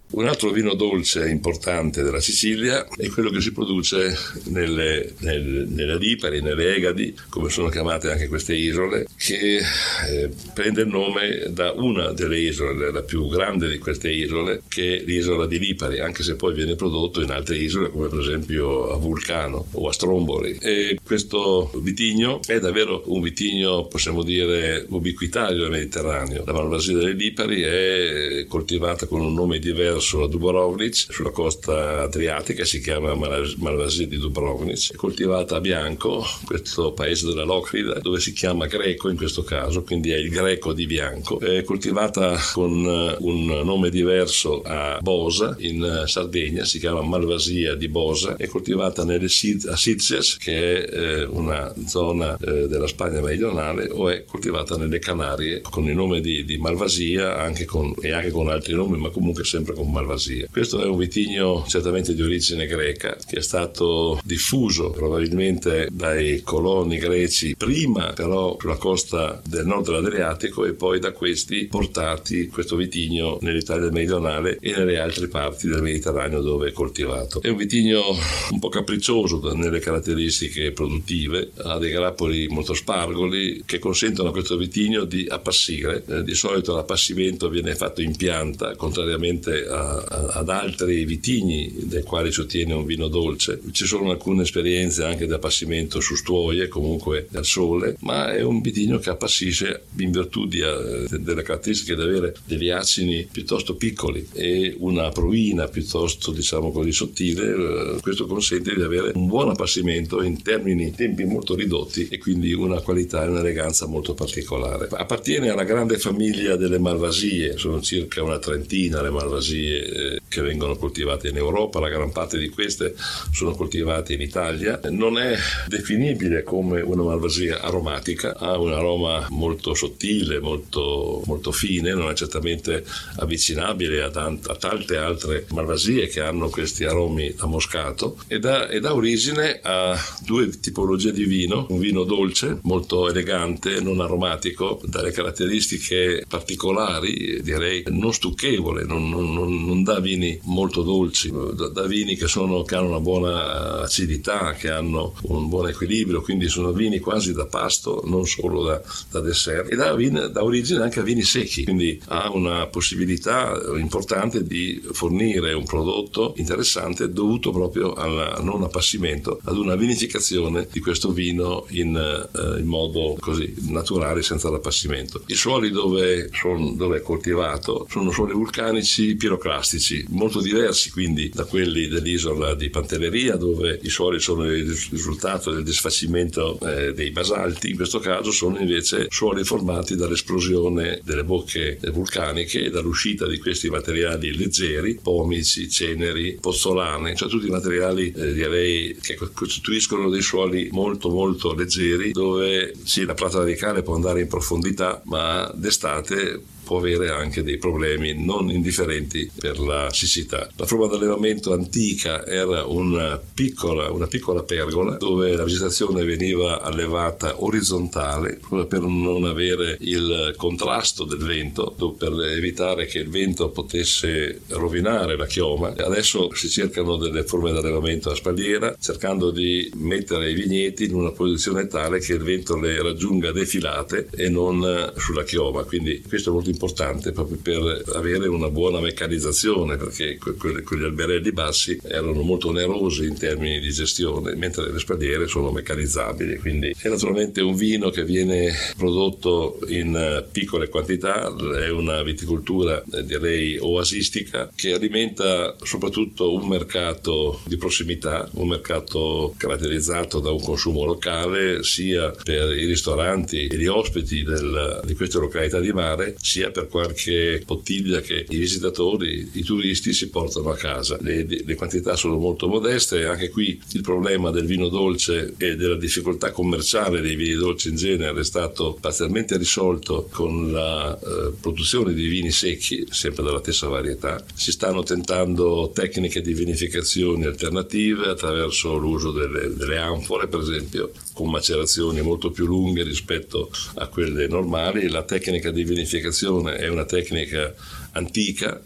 Un 0.09 0.25
altro 0.25 0.51
vino 0.51 0.73
dolce 0.73 1.27
importante 1.27 2.01
della 2.01 2.21
Sicilia 2.21 2.87
è 2.95 3.09
quello 3.09 3.29
che 3.29 3.41
si 3.41 3.51
produce 3.51 4.17
nelle, 4.45 5.13
nel, 5.19 5.67
nelle 5.67 5.97
Lipari, 5.97 6.41
nelle 6.41 6.75
Egadi, 6.75 7.13
come 7.27 7.49
sono 7.49 7.67
chiamate 7.67 8.09
anche 8.09 8.29
queste 8.29 8.55
isole, 8.55 9.05
che 9.17 9.57
eh, 9.57 10.29
prende 10.53 10.83
il 10.83 10.87
nome 10.87 11.47
da 11.49 11.73
una 11.73 12.13
delle 12.13 12.39
isole, 12.39 12.89
la 12.89 13.01
più 13.01 13.27
grande 13.27 13.69
di 13.69 13.77
queste 13.79 14.09
isole, 14.09 14.61
che 14.69 14.99
è 14.99 15.03
l'isola 15.03 15.45
di 15.45 15.59
Lipari, 15.59 15.99
anche 15.99 16.23
se 16.23 16.35
poi 16.35 16.53
viene 16.53 16.75
prodotto 16.75 17.21
in 17.21 17.29
altre 17.29 17.57
isole, 17.57 17.89
come 17.89 18.07
per 18.07 18.19
esempio 18.19 18.89
a 18.93 18.97
Vulcano 18.97 19.67
o 19.71 19.89
a 19.89 19.91
Stromboli. 19.91 20.57
E 20.61 20.99
questo 21.03 21.69
vitigno 21.83 22.39
è 22.47 22.59
davvero 22.59 23.03
un 23.07 23.21
vitigno, 23.21 23.87
possiamo 23.87 24.23
dire, 24.23 24.85
ubiquitario 24.87 25.63
nel 25.63 25.71
Mediterraneo. 25.71 26.45
La 26.45 26.53
Malvasia 26.53 26.95
delle 26.95 27.11
Lipari 27.11 27.61
è 27.61 28.45
coltivata 28.47 29.05
con 29.05 29.19
un 29.19 29.33
nome 29.33 29.59
diverso 29.59 29.95
verso 29.97 30.27
Dubrovnik, 30.27 30.93
sulla 30.95 31.31
costa 31.31 32.03
adriatica, 32.03 32.63
si 32.63 32.79
chiama 32.79 33.15
Malvasia 33.15 34.07
di 34.07 34.17
Dubrovnik, 34.17 34.93
è 34.93 34.95
coltivata 34.95 35.57
a 35.57 35.59
bianco, 35.59 36.23
questo 36.45 36.93
paese 36.93 37.27
della 37.27 37.43
Locrida, 37.43 37.99
dove 37.99 38.19
si 38.19 38.31
chiama 38.31 38.67
greco 38.67 39.09
in 39.09 39.17
questo 39.17 39.43
caso, 39.43 39.83
quindi 39.83 40.11
è 40.11 40.17
il 40.17 40.29
greco 40.29 40.73
di 40.73 40.85
bianco, 40.85 41.39
è 41.39 41.63
coltivata 41.63 42.37
con 42.53 42.85
eh, 42.85 43.17
un 43.19 43.45
nome 43.63 43.89
diverso 43.89 44.61
a 44.61 44.99
Bosa, 45.01 45.55
in 45.59 46.03
Sardegna, 46.05 46.63
si 46.63 46.79
chiama 46.79 47.01
Malvasia 47.01 47.75
di 47.75 47.87
Bosa, 47.87 48.35
è 48.35 48.47
coltivata 48.47 49.03
nelle, 49.03 49.25
a 49.25 49.75
Sitges, 49.75 50.37
che 50.37 50.85
è 50.85 50.95
eh, 50.95 51.23
una 51.23 51.73
zona 51.87 52.37
eh, 52.37 52.67
della 52.67 52.87
Spagna 52.87 53.21
meridionale, 53.21 53.89
o 53.89 54.09
è 54.09 54.25
coltivata 54.25 54.77
nelle 54.77 54.99
Canarie, 54.99 55.61
con 55.61 55.85
il 55.85 55.95
nome 55.95 56.21
di, 56.21 56.45
di 56.45 56.57
Malvasia 56.57 57.37
anche 57.37 57.65
con, 57.65 57.93
e 57.99 58.11
anche 58.11 58.29
con 58.29 58.49
altri 58.49 58.73
nomi, 58.73 58.97
ma 58.97 59.09
comunque 59.09 59.43
sempre 59.43 59.73
con 59.73 59.86
Malvasia. 59.91 60.47
Questo 60.51 60.81
è 60.81 60.85
un 60.85 60.97
vitigno 60.97 61.65
certamente 61.67 62.13
di 62.13 62.21
origine 62.21 62.65
greca 62.65 63.17
che 63.25 63.37
è 63.37 63.41
stato 63.41 64.19
diffuso 64.23 64.91
probabilmente 64.91 65.87
dai 65.91 66.41
coloni 66.41 66.97
greci 66.97 67.55
prima 67.55 68.13
però 68.13 68.57
sulla 68.59 68.77
costa 68.77 69.41
del 69.45 69.65
nord 69.65 69.85
dell'Adriatico 69.85 70.65
e 70.65 70.73
poi 70.73 70.99
da 70.99 71.11
questi 71.11 71.67
portati 71.67 72.47
questo 72.47 72.75
vitigno 72.75 73.37
nell'Italia 73.41 73.89
meridionale 73.91 74.57
e 74.59 74.71
nelle 74.71 74.99
altre 74.99 75.27
parti 75.27 75.67
del 75.67 75.81
Mediterraneo 75.81 76.41
dove 76.41 76.69
è 76.69 76.71
coltivato. 76.71 77.41
È 77.41 77.49
un 77.49 77.57
vitigno 77.57 78.03
un 78.51 78.59
po' 78.59 78.69
capriccioso 78.69 79.39
nelle 79.53 79.79
caratteristiche 79.79 80.71
produttive, 80.71 81.51
ha 81.63 81.77
dei 81.77 81.91
grappoli 81.91 82.47
molto 82.47 82.73
spargoli 82.73 83.63
che 83.65 83.79
consentono 83.79 84.29
a 84.29 84.31
questo 84.31 84.57
vitigno 84.57 85.03
di 85.03 85.25
appassire. 85.27 86.03
Eh, 86.07 86.23
di 86.23 86.35
solito 86.35 86.75
l'appassimento 86.75 87.49
viene 87.49 87.75
fatto 87.75 88.01
in 88.01 88.15
pianta, 88.15 88.75
contrariamente 88.75 89.65
a 89.65 89.76
ad 89.77 90.49
altri 90.49 91.05
vitigni 91.05 91.73
dai 91.83 92.03
quali 92.03 92.31
si 92.31 92.41
ottiene 92.41 92.73
un 92.73 92.85
vino 92.85 93.07
dolce. 93.07 93.59
Ci 93.71 93.85
sono 93.85 94.11
alcune 94.11 94.43
esperienze 94.43 95.03
anche 95.03 95.27
di 95.27 95.33
appassimento 95.33 95.99
su 95.99 96.15
stuoie, 96.15 96.67
comunque 96.67 97.27
al 97.33 97.45
sole, 97.45 97.95
ma 98.01 98.33
è 98.33 98.41
un 98.41 98.61
vitigno 98.61 98.99
che 98.99 99.09
appassisce 99.09 99.83
in 99.99 100.11
virtù 100.11 100.47
di, 100.47 100.59
uh, 100.59 101.07
delle 101.17 101.43
caratteristiche 101.43 101.95
di 101.95 102.01
avere 102.01 102.35
degli 102.45 102.69
acini 102.69 103.27
piuttosto 103.31 103.75
piccoli 103.75 104.27
e 104.33 104.75
una 104.79 105.09
provina 105.09 105.67
piuttosto 105.67 106.31
diciamo 106.31 106.71
così 106.71 106.91
sottile. 106.91 107.51
Uh, 107.51 107.99
questo 108.01 108.25
consente 108.25 108.73
di 108.75 108.81
avere 108.81 109.11
un 109.15 109.27
buon 109.27 109.49
appassimento 109.49 110.21
in 110.21 110.41
termini 110.41 110.93
tempi 110.93 111.23
molto 111.23 111.55
ridotti 111.55 112.07
e 112.09 112.17
quindi 112.17 112.53
una 112.53 112.81
qualità 112.81 113.23
e 113.23 113.27
un'eleganza 113.27 113.85
molto 113.85 114.13
particolare. 114.13 114.87
Appartiene 114.91 115.49
alla 115.49 115.63
grande 115.63 115.97
famiglia 115.97 116.55
delle 116.55 116.79
malvasie, 116.79 117.57
sono 117.57 117.81
circa 117.81 118.23
una 118.23 118.39
trentina 118.39 119.01
le 119.01 119.09
malvasie 119.09 119.66
eh, 119.71 120.19
che 120.27 120.41
vengono 120.41 120.75
coltivate 120.75 121.29
in 121.29 121.37
Europa, 121.37 121.79
la 121.79 121.89
gran 121.89 122.11
parte 122.11 122.37
di 122.37 122.49
queste 122.49 122.95
sono 123.31 123.51
coltivate 123.51 124.13
in 124.13 124.21
Italia. 124.21 124.79
Non 124.89 125.17
è 125.17 125.35
definibile 125.67 126.43
come 126.43 126.81
una 126.81 127.03
malvasia 127.03 127.61
aromatica, 127.61 128.37
ha 128.37 128.57
un 128.57 128.71
aroma 128.71 129.27
molto 129.29 129.73
sottile, 129.73 130.39
molto, 130.39 131.21
molto 131.25 131.51
fine, 131.51 131.93
non 131.93 132.09
è 132.09 132.13
certamente 132.13 132.83
avvicinabile 133.17 134.01
a, 134.03 134.09
tante, 134.09 134.51
a 134.51 134.55
tante 134.55 134.97
altre 134.97 135.45
malvasie 135.51 136.07
che 136.07 136.21
hanno 136.21 136.49
questi 136.49 136.83
aromi 136.83 137.33
da 137.33 137.45
moscato 137.45 138.17
e 138.27 138.39
dà, 138.39 138.67
e 138.67 138.79
dà 138.79 138.93
origine 138.93 139.59
a 139.61 139.97
due 140.25 140.49
tipologie 140.59 141.11
di 141.11 141.25
vino, 141.25 141.65
un 141.69 141.79
vino 141.79 142.03
dolce, 142.03 142.59
molto 142.63 143.09
elegante, 143.09 143.79
non 143.79 143.99
aromatico, 143.99 144.81
dalle 144.85 145.11
caratteristiche 145.11 146.23
particolari, 146.27 147.41
direi 147.41 147.83
non 147.87 148.13
stucchevole, 148.13 148.83
non, 148.83 149.09
non, 149.09 149.33
non 149.33 149.56
dà 149.83 149.99
vini 149.99 150.39
molto 150.43 150.83
dolci, 150.83 151.31
da 151.53 151.85
vini 151.85 152.15
che, 152.15 152.27
sono, 152.27 152.63
che, 152.63 152.75
hanno 152.75 152.89
una 152.89 152.99
buona 152.99 153.81
acidità, 153.81 154.53
che 154.53 154.69
hanno 154.69 155.13
un 155.23 155.47
buon 155.49 155.67
equilibrio, 155.69 156.21
quindi 156.21 156.47
sono 156.47 156.71
vini 156.71 156.99
quasi 156.99 157.33
da 157.33 157.45
pasto, 157.45 158.03
non 158.05 158.25
solo 158.25 158.63
da, 158.63 158.81
da 159.11 159.19
dessert, 159.19 159.71
e 159.71 159.75
dà, 159.75 159.93
vin, 159.95 160.29
dà 160.31 160.43
origine 160.43 160.81
anche 160.81 160.99
a 160.99 161.03
vini 161.03 161.23
secchi, 161.23 161.63
quindi 161.63 161.99
ha 162.07 162.31
una 162.31 162.67
possibilità 162.67 163.59
importante 163.77 164.45
di 164.45 164.81
fornire 164.91 165.53
un 165.53 165.65
prodotto 165.65 166.33
interessante 166.37 167.11
dovuto 167.11 167.51
proprio 167.51 167.93
al 167.93 168.39
non 168.41 168.63
appassimento, 168.63 169.39
ad 169.43 169.57
una 169.57 169.75
vinificazione 169.75 170.67
di 170.71 170.79
questo 170.79 171.11
vino 171.11 171.65
in, 171.69 171.95
eh, 171.95 172.59
in 172.59 172.65
modo 172.65 173.15
così 173.19 173.53
naturale, 173.69 174.21
senza 174.21 174.49
l'appassimento. 174.49 175.23
I 175.27 175.35
suoli 175.35 175.71
dove, 175.71 176.29
son, 176.31 176.75
dove 176.75 176.97
è 176.97 177.01
coltivato 177.01 177.85
sono 177.89 178.11
suoli 178.11 178.33
vulcanici 178.33 179.15
piroclasici 179.15 179.46
plastici, 179.47 180.03
molto 180.09 180.41
diversi 180.41 180.91
quindi 180.91 181.31
da 181.33 181.45
quelli 181.45 181.87
dell'isola 181.87 182.53
di 182.53 182.69
Pantelleria 182.69 183.37
dove 183.37 183.79
i 183.81 183.87
suoli 183.87 184.19
sono 184.19 184.43
il 184.51 184.77
risultato 184.91 185.53
del 185.53 185.63
disfacimento 185.63 186.59
eh, 186.59 186.93
dei 186.93 187.11
basalti, 187.11 187.69
in 187.69 187.77
questo 187.77 187.99
caso 187.99 188.31
sono 188.31 188.59
invece 188.59 189.07
suoli 189.09 189.45
formati 189.45 189.95
dall'esplosione 189.95 190.99
delle 191.01 191.23
bocche 191.23 191.79
vulcaniche 191.93 192.65
e 192.65 192.69
dall'uscita 192.69 193.25
di 193.25 193.37
questi 193.37 193.69
materiali 193.69 194.35
leggeri, 194.35 194.99
pomici, 195.01 195.69
ceneri, 195.69 196.37
pozzolane, 196.41 197.15
cioè 197.15 197.29
tutti 197.29 197.47
i 197.47 197.49
materiali 197.49 198.11
eh, 198.11 198.33
direi 198.33 198.97
che 198.99 199.17
costituiscono 199.31 200.09
dei 200.09 200.21
suoli 200.21 200.67
molto 200.73 201.07
molto 201.09 201.53
leggeri 201.53 202.11
dove 202.11 202.73
sì 202.83 203.05
la 203.05 203.13
plata 203.13 203.37
radicale 203.37 203.81
può 203.81 203.95
andare 203.95 204.19
in 204.19 204.27
profondità 204.27 205.01
ma 205.05 205.49
d'estate 205.55 206.55
può 206.67 206.79
avere 206.79 207.09
anche 207.09 207.43
dei 207.43 207.57
problemi 207.57 208.13
non 208.13 208.49
indifferenti 208.49 209.31
per 209.33 209.57
la 209.57 209.87
siccità. 209.89 210.49
La 210.57 210.65
forma 210.65 210.87
di 210.87 210.95
allevamento 210.95 211.53
antica 211.53 212.25
era 212.25 212.65
una 212.65 213.17
piccola, 213.33 213.89
una 213.89 214.07
piccola 214.07 214.43
pergola 214.43 214.97
dove 214.97 215.33
la 215.33 215.45
vegetazione 215.45 216.03
veniva 216.03 216.61
allevata 216.61 217.41
orizzontale 217.41 218.41
per 218.67 218.81
non 218.81 219.23
avere 219.23 219.77
il 219.79 220.33
contrasto 220.35 221.05
del 221.05 221.19
vento, 221.19 221.73
per 221.97 222.11
evitare 222.35 222.85
che 222.85 222.99
il 222.99 223.09
vento 223.09 223.49
potesse 223.49 224.41
rovinare 224.49 225.15
la 225.15 225.25
chioma. 225.25 225.73
Adesso 225.73 226.33
si 226.33 226.49
cercano 226.49 226.97
delle 226.97 227.23
forme 227.23 227.53
di 227.53 227.59
allevamento 227.59 228.09
a 228.09 228.15
spalliera, 228.15 228.75
cercando 228.77 229.31
di 229.31 229.71
mettere 229.75 230.31
i 230.31 230.33
vigneti 230.33 230.83
in 230.83 230.95
una 230.95 231.11
posizione 231.11 231.67
tale 231.67 231.99
che 231.99 232.11
il 232.11 232.23
vento 232.23 232.57
le 232.57 232.81
raggiunga 232.81 233.31
defilate 233.31 234.09
e 234.13 234.27
non 234.27 234.91
sulla 234.97 235.23
chioma. 235.23 235.63
Quindi 235.63 236.01
questo 236.05 236.29
è 236.29 236.33
molto 236.33 236.49
importante 236.49 236.55
proprio 236.57 237.37
per 237.41 237.83
avere 237.93 238.27
una 238.27 238.49
buona 238.49 238.79
meccanizzazione, 238.79 239.77
perché 239.77 240.17
quegli 240.17 240.83
alberelli 240.83 241.31
bassi 241.31 241.79
erano 241.83 242.21
molto 242.21 242.49
onerosi 242.49 243.05
in 243.05 243.17
termini 243.17 243.59
di 243.59 243.71
gestione, 243.71 244.35
mentre 244.35 244.71
le 244.71 244.79
spalliere 244.79 245.27
sono 245.27 245.51
meccanizzabili. 245.51 246.37
Quindi 246.37 246.75
è 246.79 246.89
naturalmente 246.89 247.41
un 247.41 247.55
vino 247.55 247.89
che 247.89 248.03
viene 248.03 248.53
prodotto 248.75 249.59
in 249.67 250.25
piccole 250.31 250.69
quantità, 250.69 251.33
è 251.59 251.69
una 251.69 252.03
viticoltura 252.03 252.83
eh, 252.91 253.03
direi 253.03 253.57
oasistica 253.59 254.51
che 254.55 254.73
alimenta 254.73 255.55
soprattutto 255.61 256.33
un 256.33 256.47
mercato 256.47 257.41
di 257.45 257.57
prossimità, 257.57 258.29
un 258.33 258.47
mercato 258.47 259.33
caratterizzato 259.37 260.19
da 260.19 260.31
un 260.31 260.41
consumo 260.41 260.85
locale 260.85 261.63
sia 261.63 262.13
per 262.23 262.55
i 262.57 262.65
ristoranti 262.65 263.47
e 263.47 263.57
gli 263.57 263.67
ospiti 263.67 264.23
del, 264.23 264.81
di 264.85 264.95
queste 264.95 265.19
località 265.19 265.59
di 265.59 265.71
mare, 265.71 266.15
sia 266.19 266.46
per 266.51 266.67
qualche 266.67 267.41
bottiglia 267.45 268.01
che 268.01 268.25
i 268.29 268.37
visitatori, 268.37 269.29
i 269.33 269.43
turisti 269.43 269.93
si 269.93 270.09
portano 270.09 270.49
a 270.49 270.55
casa. 270.55 270.97
Le, 271.01 271.25
le 271.25 271.55
quantità 271.55 271.95
sono 271.95 272.17
molto 272.17 272.47
modeste, 272.47 273.05
anche 273.05 273.29
qui 273.29 273.59
il 273.73 273.81
problema 273.81 274.31
del 274.31 274.45
vino 274.45 274.67
dolce 274.67 275.33
e 275.37 275.55
della 275.55 275.75
difficoltà 275.75 276.31
commerciale 276.31 277.01
dei 277.01 277.15
vini 277.15 277.33
dolci 277.33 277.69
in 277.69 277.75
genere 277.75 278.19
è 278.19 278.23
stato 278.23 278.77
parzialmente 278.79 279.37
risolto 279.37 280.07
con 280.11 280.51
la 280.51 280.97
eh, 280.97 281.31
produzione 281.39 281.93
di 281.93 282.07
vini 282.07 282.31
secchi, 282.31 282.85
sempre 282.89 283.23
della 283.23 283.39
stessa 283.39 283.67
varietà. 283.67 284.23
Si 284.33 284.51
stanno 284.51 284.83
tentando 284.83 285.71
tecniche 285.73 286.21
di 286.21 286.33
vinificazione 286.33 287.25
alternative 287.25 288.07
attraverso 288.07 288.75
l'uso 288.75 289.11
delle, 289.11 289.53
delle 289.53 289.77
anfore, 289.77 290.27
per 290.27 290.39
esempio, 290.39 290.91
con 291.17 291.31
macerazioni 291.31 291.99
molto 292.01 292.29
più 292.29 292.45
lunghe 292.45 292.83
rispetto 292.83 293.49
a 293.77 293.87
quelle 293.87 294.27
normali. 294.27 294.87
La 294.87 295.01
tecnica 295.01 295.49
di 295.49 295.63
vinificazione 295.63 296.57
è 296.57 296.67
una 296.67 296.85
tecnica 296.85 297.51
antica, 297.97 298.61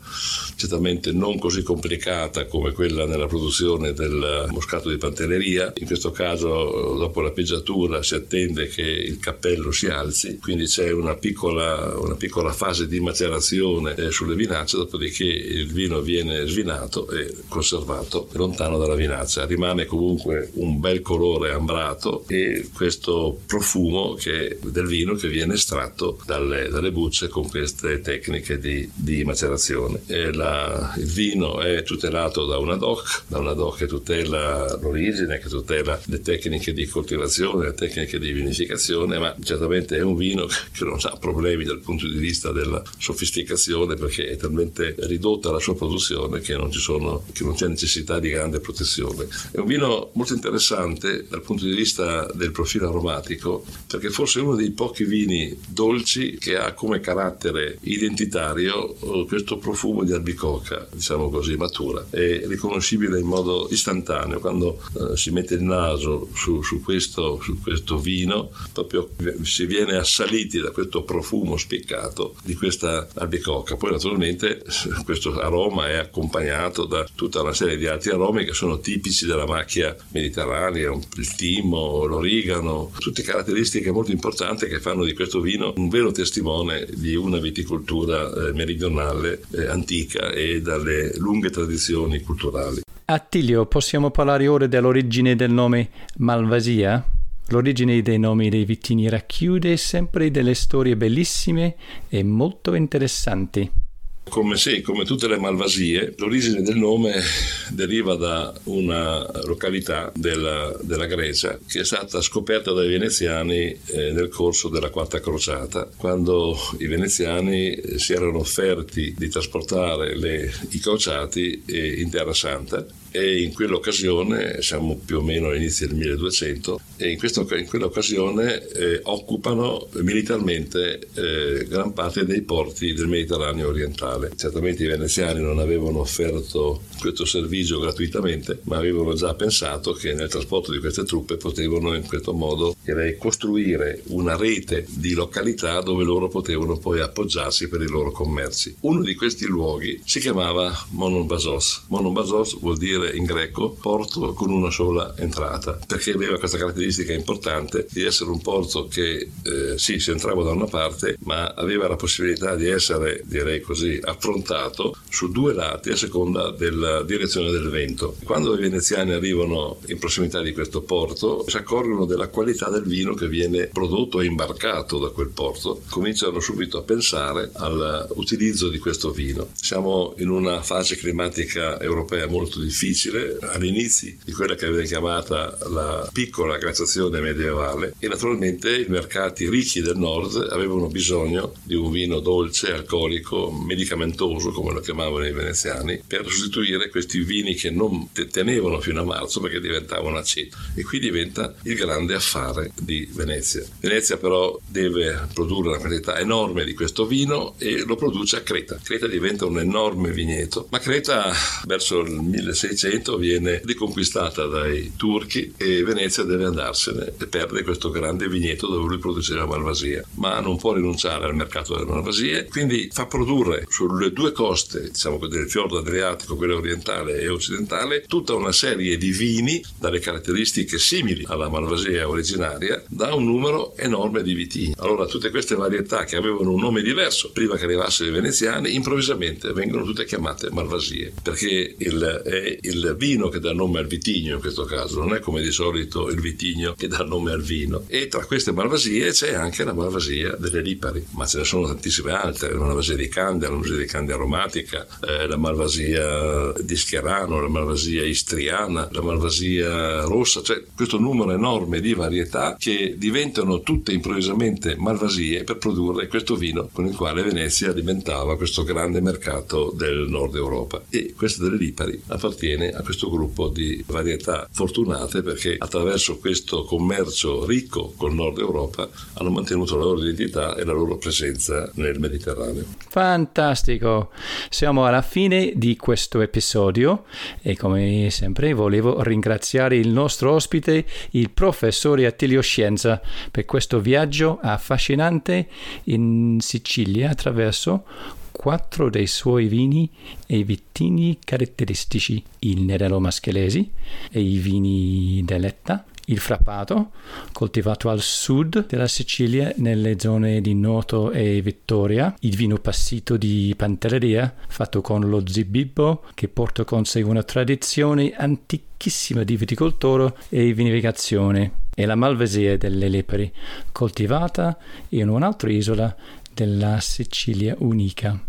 certamente 0.56 1.12
non 1.12 1.40
così 1.40 1.64
complicata 1.64 2.46
come 2.46 2.72
quella 2.72 3.06
nella 3.06 3.28
produzione 3.28 3.94
del 3.94 4.48
moscato 4.50 4.90
di 4.90 4.98
Pantelleria. 4.98 5.74
In 5.78 5.86
questo 5.86 6.12
caso, 6.12 6.96
dopo 6.98 7.22
la 7.22 7.32
pigiatura, 7.32 8.04
si 8.04 8.16
attende 8.16 8.68
che 8.68 8.82
il 8.82 9.20
cappello 9.20 9.72
si 9.72 9.88
alzi, 9.88 10.38
quindi 10.40 10.66
c'è 10.66 10.92
una 10.92 11.16
piccola, 11.16 11.98
una 11.98 12.16
piccola 12.16 12.52
fase 12.52 12.88
di 12.88 13.00
macerazione 13.00 13.96
eh, 13.96 14.12
sulle 14.12 14.36
vinacce, 14.36 14.78
dopodiché 14.78 15.24
il 15.24 15.72
vino 15.72 16.02
viene 16.02 16.46
svinato 16.46 17.10
e 17.10 17.34
conservato 17.48 18.28
lontano 18.34 18.78
dalla 18.78 18.96
vinaccia. 18.96 19.46
Rimane 19.46 19.86
comunque 19.86 20.50
un 20.54 20.80
bel 20.80 21.02
colore 21.02 21.52
ambrato 21.52 22.26
e 22.28 22.70
questo 22.74 23.40
profumo 23.46 24.14
che, 24.14 24.60
del 24.62 24.88
vino 24.88 25.16
che 25.16 25.28
viene 25.28 25.54
estratto 25.54 26.20
dalle, 26.26 26.70
dalle 26.70 26.92
bucce 26.92 27.28
con 27.28 27.48
queste 27.48 28.02
tecniche 28.02 28.60
di, 28.60 28.90
di 28.94 29.21
macerazione. 29.24 30.02
La, 30.34 30.94
il 30.98 31.06
vino 31.06 31.62
è 31.62 31.84
tutelato 31.84 32.46
da 32.46 32.58
una 32.58 32.76
DOC, 32.76 33.24
da 33.28 33.40
una 33.40 33.54
DOC 33.54 33.78
che 33.78 33.88
tutela 33.88 34.78
l'origine, 34.80 35.40
che 35.40 35.50
tutela 35.50 36.00
le 36.06 36.22
tecniche 36.22 36.74
di 36.74 36.86
coltivazione, 36.86 37.66
le 37.66 37.74
tecniche 37.74 38.20
di 38.20 38.32
vinificazione, 38.32 39.18
ma 39.18 39.36
certamente 39.42 39.98
è 39.98 40.02
un 40.02 40.16
vino 40.16 40.46
che 40.46 40.86
non 40.86 40.98
ha 41.02 41.18
problemi 41.18 41.64
dal 41.64 41.80
punto 41.80 42.08
di 42.08 42.18
vista 42.18 42.52
della 42.52 42.82
sofisticazione 42.98 43.96
perché 43.96 44.28
è 44.28 44.36
talmente 44.36 44.96
ridotta 45.00 45.52
la 45.52 45.60
sua 45.60 45.76
produzione 45.76 46.40
che 46.42 46.56
non, 46.56 46.72
sono, 46.72 47.24
che 47.34 47.44
non 47.44 47.56
c'è 47.56 47.68
necessità 47.68 48.20
di 48.20 48.30
grande 48.30 48.60
protezione. 48.60 49.28
È 49.52 49.58
un 49.58 49.66
vino 49.66 50.12
molto 50.14 50.34
interessante 50.34 51.26
dal 51.28 51.42
punto 51.42 51.66
di 51.66 51.74
vista 51.74 52.28
del 52.34 52.52
profilo 52.52 52.90
aromatico 52.90 53.66
perché 53.88 54.10
forse 54.10 54.40
è 54.40 54.44
uno 54.44 54.56
dei 54.56 54.72
pochi 54.72 55.04
vini 55.04 55.58
dolci 55.68 56.38
che 56.38 56.58
ha 56.58 56.74
come 56.74 57.00
carattere 57.00 57.78
identitario 57.82 58.96
questo 59.28 59.58
profumo 59.58 60.04
di 60.04 60.14
albicocca, 60.14 60.88
diciamo 60.92 61.30
così, 61.30 61.56
matura, 61.56 62.06
è 62.10 62.46
riconoscibile 62.46 63.20
in 63.20 63.26
modo 63.26 63.68
istantaneo. 63.72 64.40
Quando 64.40 64.80
eh, 64.94 65.18
si 65.18 65.32
mette 65.32 65.56
il 65.56 65.64
naso 65.64 66.30
su, 66.34 66.62
su, 66.62 66.82
questo, 66.82 67.40
su, 67.42 67.60
questo, 67.60 67.98
vino, 67.98 68.52
proprio 68.72 69.10
si 69.42 69.66
viene 69.66 69.96
assaliti 69.98 70.60
da 70.60 70.72
questo 70.72 71.04
profumo 71.04 71.58
spiccato 71.58 72.36
di 72.44 72.54
questa 72.54 73.08
albicocca. 73.16 73.76
Poi 73.76 73.92
naturalmente 73.92 74.62
questo 75.04 75.40
aroma 75.40 75.90
è 75.90 75.96
accompagnato 75.96 76.86
da 76.86 77.08
tutta 77.16 77.42
una 77.42 77.54
serie 77.54 77.78
di 77.78 77.88
altri 77.88 78.12
aromi 78.12 78.46
che 78.46 78.54
sono 78.54 78.80
tipici 78.80 79.26
della 79.26 79.46
macchia 79.46 79.96
mediterranea, 80.12 80.92
il 80.92 81.36
timo, 81.36 82.06
l'origano, 82.06 82.92
tutte 83.00 83.24
caratteristiche 83.24 83.92
molto 83.92 84.12
importanti 84.12 84.68
che 84.68 84.80
fanno 84.80 85.04
di 85.04 85.14
questo 85.14 85.40
vino 85.42 85.74
un 85.78 85.90
vero 85.90 86.12
testimone 86.12 86.88
di 86.94 87.16
una 87.16 87.40
viticoltura 87.40 88.32
eh, 88.32 88.54
meridionale 88.54 88.91
tradizionale 88.92 89.42
eh, 89.52 89.68
antica 89.68 90.32
e 90.32 90.62
dalle 90.62 91.18
lunghe 91.18 91.50
tradizioni 91.50 92.20
culturali. 92.22 92.82
Attilio, 93.06 93.66
possiamo 93.66 94.12
parlare 94.12 94.48
ora 94.48 94.68
dell'origine 94.68 95.36
del 95.36 95.52
nome 95.52 95.90
Malvasia? 96.18 97.04
L'origine 97.48 98.02
dei 98.02 98.20
nomi 98.20 98.50
dei 98.50 98.64
vitigni 98.64 99.10
racchiude 99.10 99.76
sempre 99.76 100.32
delle 100.32 100.54
storie 100.54 100.96
bellissime 100.96 101.76
e 102.08 102.24
molto 102.24 102.76
interessanti. 102.76 103.81
Come 104.30 104.56
sì, 104.56 104.82
come 104.82 105.04
tutte 105.04 105.28
le 105.28 105.38
malvasie, 105.38 106.14
l'origine 106.18 106.62
del 106.62 106.78
nome 106.78 107.22
deriva 107.70 108.16
da 108.16 108.54
una 108.66 109.30
località 109.44 110.12
della, 110.16 110.74
della 110.82 111.06
Grecia 111.06 111.60
che 111.68 111.82
è 111.82 111.84
stata 111.84 112.22
scoperta 112.22 112.72
dai 112.72 112.88
veneziani 112.88 113.78
eh, 113.88 114.12
nel 114.12 114.30
corso 114.30 114.70
della 114.70 114.90
Quarta 114.90 115.20
Crociata, 115.20 115.90
quando 115.98 116.56
i 116.78 116.88
veneziani 116.88 117.72
eh, 117.72 118.00
si 118.00 118.14
erano 118.14 118.38
offerti 118.38 119.14
di 119.18 119.28
trasportare 119.28 120.16
le, 120.16 120.50
i 120.70 120.80
crociati 120.80 121.64
eh, 121.66 122.00
in 122.00 122.10
Terra 122.10 122.34
Santa 122.34 122.86
e 123.12 123.42
in 123.42 123.54
quell'occasione, 123.54 124.62
siamo 124.62 124.98
più 124.98 125.18
o 125.18 125.22
meno 125.22 125.50
all'inizio 125.50 125.88
del 125.88 125.98
1200, 125.98 126.80
e 126.98 127.12
in, 127.12 127.18
questo, 127.18 127.46
in 127.56 127.68
quell'occasione 127.68 128.68
eh, 128.70 129.00
occupano 129.04 129.88
militarmente 129.96 131.00
eh, 131.14 131.66
gran 131.68 131.94
parte 131.94 132.26
dei 132.26 132.42
porti 132.42 132.94
del 132.94 133.08
Mediterraneo 133.08 133.68
orientale. 133.70 134.32
Certamente 134.36 134.84
i 134.84 134.88
veneziani 134.88 135.42
non 135.42 135.60
avevano 135.60 136.00
offerto 136.00 136.84
questo 137.00 137.26
servizio 137.26 137.80
gratuitamente, 137.80 138.60
ma 138.64 138.78
avevano 138.78 139.14
già 139.14 139.34
pensato 139.34 139.92
che 139.94 140.14
nel 140.14 140.30
trasporto 140.30 140.72
di 140.72 140.80
queste 140.80 141.04
truppe 141.04 141.36
potevano 141.38 141.94
in 141.96 142.06
questo 142.06 142.34
modo 142.34 142.76
direi, 142.84 143.18
costruire 143.18 144.02
una 144.08 144.36
rete 144.36 144.86
di 144.90 145.14
località 145.14 145.82
dove 145.82 146.04
loro 146.04 146.28
potevano 146.28 146.78
poi 146.78 147.00
appoggiarsi 147.00 147.68
per 147.68 147.82
i 147.82 147.88
loro 147.88 148.12
commerci. 148.12 148.78
Uno 148.82 149.02
di 149.02 149.16
questi 149.16 149.46
luoghi 149.46 150.02
si 150.06 150.20
chiamava 150.20 150.72
Monombasos. 150.92 151.84
Monombasos 151.88 152.60
vuol 152.60 152.78
dire 152.78 153.16
in 153.16 153.26
greco 153.26 153.72
porto 153.72 154.34
con 154.34 154.50
una 154.50 154.72
sola 154.72 155.14
entrata, 155.18 155.80
perché 155.86 156.12
aveva 156.12 156.38
questa 156.38 156.58
caratteristica 156.58 157.14
importante 157.14 157.88
di 157.92 158.04
essere 158.04 158.30
un 158.30 158.42
porto 158.42 158.88
che 158.88 159.30
eh, 159.44 159.78
sì, 159.78 160.00
si 160.00 160.12
entrava 160.12 160.44
da 160.44 160.52
una 160.52 160.66
parte, 160.66 161.18
ma 161.24 161.54
aveva 161.54 161.88
la 161.88 161.96
possibilità 161.96 162.56
di 162.56 162.68
essere, 162.68 163.22
direi 163.26 163.62
così, 163.62 164.00
affrontato 164.02 164.96
su 165.10 165.32
due 165.32 165.54
lati 165.54 165.90
a 165.90 165.96
seconda 165.96 166.52
della 166.52 167.04
direzione 167.04 167.52
del 167.52 167.70
vento. 167.70 168.16
Quando 168.24 168.56
i 168.56 168.60
veneziani 168.60 169.12
arrivano 169.12 169.80
in 169.88 170.00
prossimità 170.00 170.42
di 170.42 170.54
questo 170.54 170.82
porto, 170.82 171.46
si 171.48 171.58
accorgono 171.58 172.06
della 172.06 172.28
qualità 172.28 172.70
del 172.72 172.84
vino 172.84 173.14
che 173.14 173.28
viene 173.28 173.68
prodotto 173.68 174.22
e 174.22 174.26
imbarcato 174.26 174.98
da 174.98 175.10
quel 175.10 175.30
porto, 175.30 175.82
cominciano 175.90 176.40
subito 176.40 176.78
a 176.78 176.84
pensare 176.84 177.52
all'utilizzo 177.54 178.70
di 178.70 178.80
questo 178.80 179.12
vino. 179.12 179.50
Siamo 179.54 180.16
in 180.18 180.30
una 180.30 180.62
fase 180.62 180.96
climatica 180.96 181.80
europea 181.80 182.28
molto 182.28 182.60
difficile 182.60 183.38
all'inizio 183.42 183.90
di 184.24 184.32
quella 184.32 184.56
che 184.56 184.68
viene 184.68 184.86
chiamata 184.86 185.58
la 185.70 186.10
piccola 186.12 186.58
glaciazione 186.58 187.20
medievale 187.20 187.94
e 188.00 188.08
naturalmente 188.08 188.82
i 188.82 188.86
mercati 188.88 189.50
ricchi 189.50 189.82
del 189.82 189.98
nord 189.98 190.48
avevano 190.50 190.88
bisogno 190.88 191.54
di 191.64 191.76
un 191.76 191.92
vino 191.92 192.20
dolce, 192.20 192.74
alcolico, 192.74 193.52
medicamentoso 193.52 194.52
come 194.52 194.74
lo 194.74 194.80
chiamavano 194.80 195.26
i 195.26 195.32
veneziani 195.32 196.02
per 196.06 196.30
sostituire 196.30 196.90
questi 196.90 197.20
vini 197.20 197.54
che 197.56 197.70
non 197.70 198.10
tenevano 198.32 198.80
fino 198.80 199.02
a 199.02 199.06
marzo 199.06 199.40
perché 199.40 199.60
diventavano 199.60 200.18
aceti 200.18 200.56
e 200.76 200.84
qui 200.84 201.00
diventa 201.00 201.54
il 201.64 201.76
grande 201.76 202.14
affare 202.14 202.61
mare 202.62 202.72
di 202.80 203.08
Venezia. 203.12 203.64
Venezia 203.80 204.18
però 204.18 204.60
deve 204.68 205.28
produrre 205.34 205.70
una 205.70 205.78
quantità 205.80 206.20
enorme 206.20 206.64
di 206.64 206.74
questo 206.74 207.06
vino 207.06 207.56
e 207.58 207.84
lo 207.86 207.96
produce 207.96 208.38
a 208.38 208.42
Creta. 208.42 208.80
Creta 208.82 209.08
diventa 209.08 209.46
un 209.46 209.60
enorme 209.60 210.12
vigneto, 210.12 210.68
ma 210.70 210.80
Creta 210.80 211.32
verso 211.66 212.02
il 212.02 212.12
1600 212.12 213.18
viene 213.18 213.62
riconquistata 213.64 214.46
dai 214.46 214.94
turchi 214.96 215.54
e 215.58 215.84
Venezia 215.84 216.24
deve 216.24 216.46
andarsene 216.46 217.14
e 217.18 217.28
perde 217.28 217.64
questo 217.64 217.90
grande 217.90 218.28
vigneto 218.28 218.68
dove 218.68 218.88
lui 218.88 219.00
produceva 219.00 219.46
malvasia, 219.46 220.04
ma 220.16 220.40
non 220.40 220.58
può 220.58 220.74
rinunciare 220.74 221.26
al 221.26 221.36
mercato 221.36 221.74
delle 221.74 221.90
malvasie, 221.90 222.46
quindi 222.46 222.90
fa 222.92 223.06
produrre 223.06 223.66
sulle 223.70 224.12
due 224.12 224.32
coste, 224.32 224.90
diciamo 224.92 225.18
del 225.28 225.50
fiordo 225.50 225.80
Adriatico, 225.80 226.36
quello 226.36 226.58
orientale 226.58 227.20
e 227.20 227.30
occidentale, 227.30 228.04
tutta 228.08 228.34
una 228.34 228.52
serie 228.52 228.98
di 228.98 229.12
vini 229.12 229.64
dalle 229.80 230.00
caratteristiche 230.00 230.78
simili 230.78 231.24
alla 231.28 231.50
malvasia 231.50 232.08
originaria, 232.52 232.84
da 232.88 233.14
un 233.14 233.26
numero 233.26 233.76
enorme 233.78 234.24
di 234.24 234.34
vitigni. 234.34 234.74
Allora 234.78 235.06
tutte 235.06 235.30
queste 235.30 235.56
varietà 235.56 236.04
che 236.04 236.16
avevano 236.16 236.52
un 236.52 236.60
nome 236.60 236.82
diverso 236.82 237.32
prima 237.32 237.56
che 237.56 237.66
arrivassero 237.66 238.10
i 238.10 238.14
veneziani, 238.14 238.74
improvvisamente 238.74 239.54
vengono 239.54 239.84
tutte 239.84 240.06
chiamate 240.06 240.50
malvasie, 240.52 241.14
perché 241.22 241.76
il, 241.78 242.22
è 242.26 242.58
il 242.62 242.96
vino 242.98 243.30
che 243.30 243.40
dà 243.40 243.54
nome 243.54 243.80
al 243.80 243.88
vitigno 243.88 244.36
in 244.36 244.40
questo 244.40 244.64
caso, 244.64 245.00
non 245.00 245.14
è 245.14 245.20
come 245.20 245.42
di 245.42 245.52
solito 245.52 246.10
il 246.10 246.20
vitigno 246.20 246.74
che 246.78 246.88
dà 246.88 247.04
nome 247.04 247.32
al 247.32 247.42
vino. 247.42 247.84
E 247.88 248.08
tra 248.08 248.26
queste 248.26 248.52
malvasie 248.52 249.12
c'è 249.12 249.34
anche 249.34 249.64
la 249.64 249.74
malvasia 249.74 250.36
delle 250.38 250.62
lipari, 250.62 251.06
ma 251.12 251.26
ce 251.26 251.40
ne 251.40 251.44
sono 251.44 251.68
tantissime 251.68 252.12
altre, 252.12 252.52
la 252.52 252.60
malvasia 252.60 252.96
di 252.96 253.08
Candia, 253.08 253.48
la 253.50 253.56
malvasia 253.56 253.78
di 253.78 253.86
Candia 253.86 254.16
aromatica, 254.16 254.88
eh, 255.06 255.28
la 255.28 255.38
malvasia 255.38 256.54
di 256.62 256.76
Scherano, 256.76 257.42
la 257.42 257.48
malvasia 257.48 258.04
istriana, 258.04 258.88
la 258.92 259.02
malvasia 259.02 260.04
rossa, 260.04 260.42
cioè 260.42 260.64
questo 260.76 260.98
numero 260.98 261.32
enorme 261.32 261.80
di 261.80 261.94
varietà 261.94 262.41
che 262.58 262.96
diventano 262.98 263.62
tutte 263.62 263.92
improvvisamente 263.92 264.76
malvasie 264.78 265.44
per 265.44 265.58
produrre 265.58 266.08
questo 266.08 266.36
vino 266.36 266.70
con 266.72 266.86
il 266.86 266.96
quale 266.96 267.24
Venezia 267.24 267.72
diventava 267.72 268.38
questo 268.38 268.64
grande 268.64 269.02
mercato 269.02 269.74
del 269.76 270.08
nord 270.10 270.36
Europa. 270.36 270.82
E 270.90 271.14
questa 271.16 271.44
delle 271.44 271.58
lipari 271.58 272.02
appartiene 272.08 272.70
a 272.70 272.82
questo 272.82 273.10
gruppo 273.10 273.48
di 273.48 273.84
varietà 273.86 274.48
fortunate 274.52 275.22
perché 275.22 275.56
attraverso 275.58 276.18
questo 276.18 276.64
commercio 276.64 277.46
ricco 277.46 277.94
col 277.96 278.14
nord 278.14 278.40
Europa 278.40 278.90
hanno 279.14 279.30
mantenuto 279.30 279.78
la 279.78 279.84
loro 279.84 280.02
identità 280.02 280.56
e 280.56 280.64
la 280.64 280.74
loro 280.74 280.98
presenza 280.98 281.70
nel 281.76 282.00
Mediterraneo. 282.00 282.64
Fantastico! 282.90 284.12
Siamo 284.50 284.86
alla 284.86 285.02
fine 285.02 285.54
di 285.56 285.76
questo 285.78 286.22
episodio 286.22 287.06
e 287.42 287.56
come 287.56 288.10
sempre 288.10 288.54
volevo 288.54 289.02
ringraziare 289.02 289.78
il 289.78 289.90
nostro 289.90 290.34
ospite, 290.34 290.86
il 291.12 291.30
professore 291.30 292.06
Attilio 292.06 292.31
Scienza, 292.40 293.02
per 293.30 293.44
questo 293.44 293.82
viaggio 293.82 294.40
affascinante 294.42 295.50
in 295.86 296.38
Sicilia 296.40 297.10
attraverso 297.10 297.84
quattro 298.32 298.90
dei 298.90 299.08
suoi 299.08 299.48
vini 299.48 299.90
e 300.26 300.44
vitigni 300.44 301.20
caratteristici, 301.24 302.24
il 302.40 302.62
Nerello 302.62 303.00
Maschelesi 303.00 303.70
e 304.10 304.22
i 304.22 304.38
vini 304.38 305.22
d'Eletta, 305.24 305.86
il 306.06 306.18
frappato, 306.18 306.92
coltivato 307.32 307.90
al 307.90 308.02
sud 308.02 308.66
della 308.66 308.88
Sicilia 308.88 309.54
nelle 309.58 310.00
zone 310.00 310.42
di 310.42 310.54
Noto 310.56 311.12
e 311.12 311.42
Vittoria, 311.42 312.14
il 312.22 312.36
vino 312.36 312.58
passito 312.58 313.18
di 313.18 313.54
Pantelleria, 313.56 314.34
fatto 314.48 314.82
con 314.82 315.08
lo 315.08 315.22
zibibbo, 315.26 316.04
che 316.14 316.28
porta 316.28 316.64
con 316.64 316.86
sé 316.86 317.02
una 317.02 317.24
tradizione 317.24 318.12
antichissima 318.12 319.24
di 319.24 319.38
viticoltura 319.38 320.12
e 320.30 320.54
vinificazione, 320.54 321.61
e 321.82 321.86
la 321.86 321.96
malvasia 321.96 322.58
delle 322.58 322.90
lepri, 322.90 323.32
coltivata 323.72 324.58
in 324.90 325.10
un'altra 325.10 325.50
isola 325.52 325.96
della 326.34 326.80
Sicilia 326.80 327.56
unica. 327.60 328.20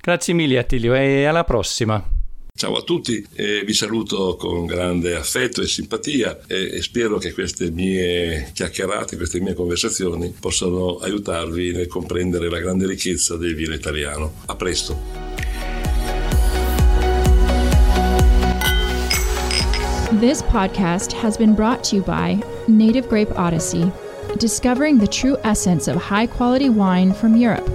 Grazie 0.00 0.34
mille 0.34 0.58
Attilio 0.58 0.94
e 0.94 1.24
alla 1.24 1.44
prossima. 1.44 2.20
Ciao 2.54 2.76
a 2.76 2.82
tutti, 2.82 3.26
eh, 3.34 3.62
vi 3.64 3.72
saluto 3.72 4.36
con 4.36 4.66
grande 4.66 5.14
affetto 5.14 5.62
e 5.62 5.66
simpatia 5.66 6.42
e, 6.46 6.76
e, 6.76 6.82
spero 6.82 7.18
che 7.18 7.32
queste 7.32 7.70
mie 7.70 8.50
chiacchierate, 8.52 9.16
queste 9.16 9.40
mie 9.40 9.54
conversazioni 9.54 10.34
possano 10.38 10.98
aiutarvi 10.98 11.72
nel 11.72 11.86
comprendere 11.86 12.50
la 12.50 12.60
grande 12.60 12.86
ricchezza 12.86 13.36
del 13.36 13.54
vino 13.54 13.74
italiano. 13.74 14.34
A 14.46 14.54
presto! 14.54 15.41
This 20.22 20.40
podcast 20.40 21.10
has 21.14 21.36
been 21.36 21.56
brought 21.56 21.82
to 21.82 21.96
you 21.96 22.02
by 22.02 22.40
Native 22.68 23.08
Grape 23.08 23.36
Odyssey, 23.36 23.90
discovering 24.38 24.96
the 24.96 25.08
true 25.08 25.36
essence 25.42 25.88
of 25.88 25.96
high 25.96 26.28
quality 26.28 26.68
wine 26.68 27.12
from 27.12 27.36
Europe. 27.36 27.66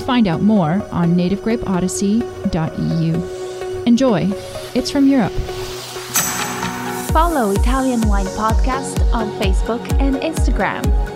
Find 0.00 0.28
out 0.28 0.42
more 0.42 0.86
on 0.92 1.16
nativegrapeodyssey.eu. 1.16 3.84
Enjoy. 3.86 4.30
It's 4.74 4.90
from 4.90 5.08
Europe. 5.08 5.32
Follow 7.10 7.52
Italian 7.52 8.06
Wine 8.06 8.26
Podcast 8.26 9.00
on 9.14 9.30
Facebook 9.40 9.80
and 9.98 10.16
Instagram. 10.16 11.13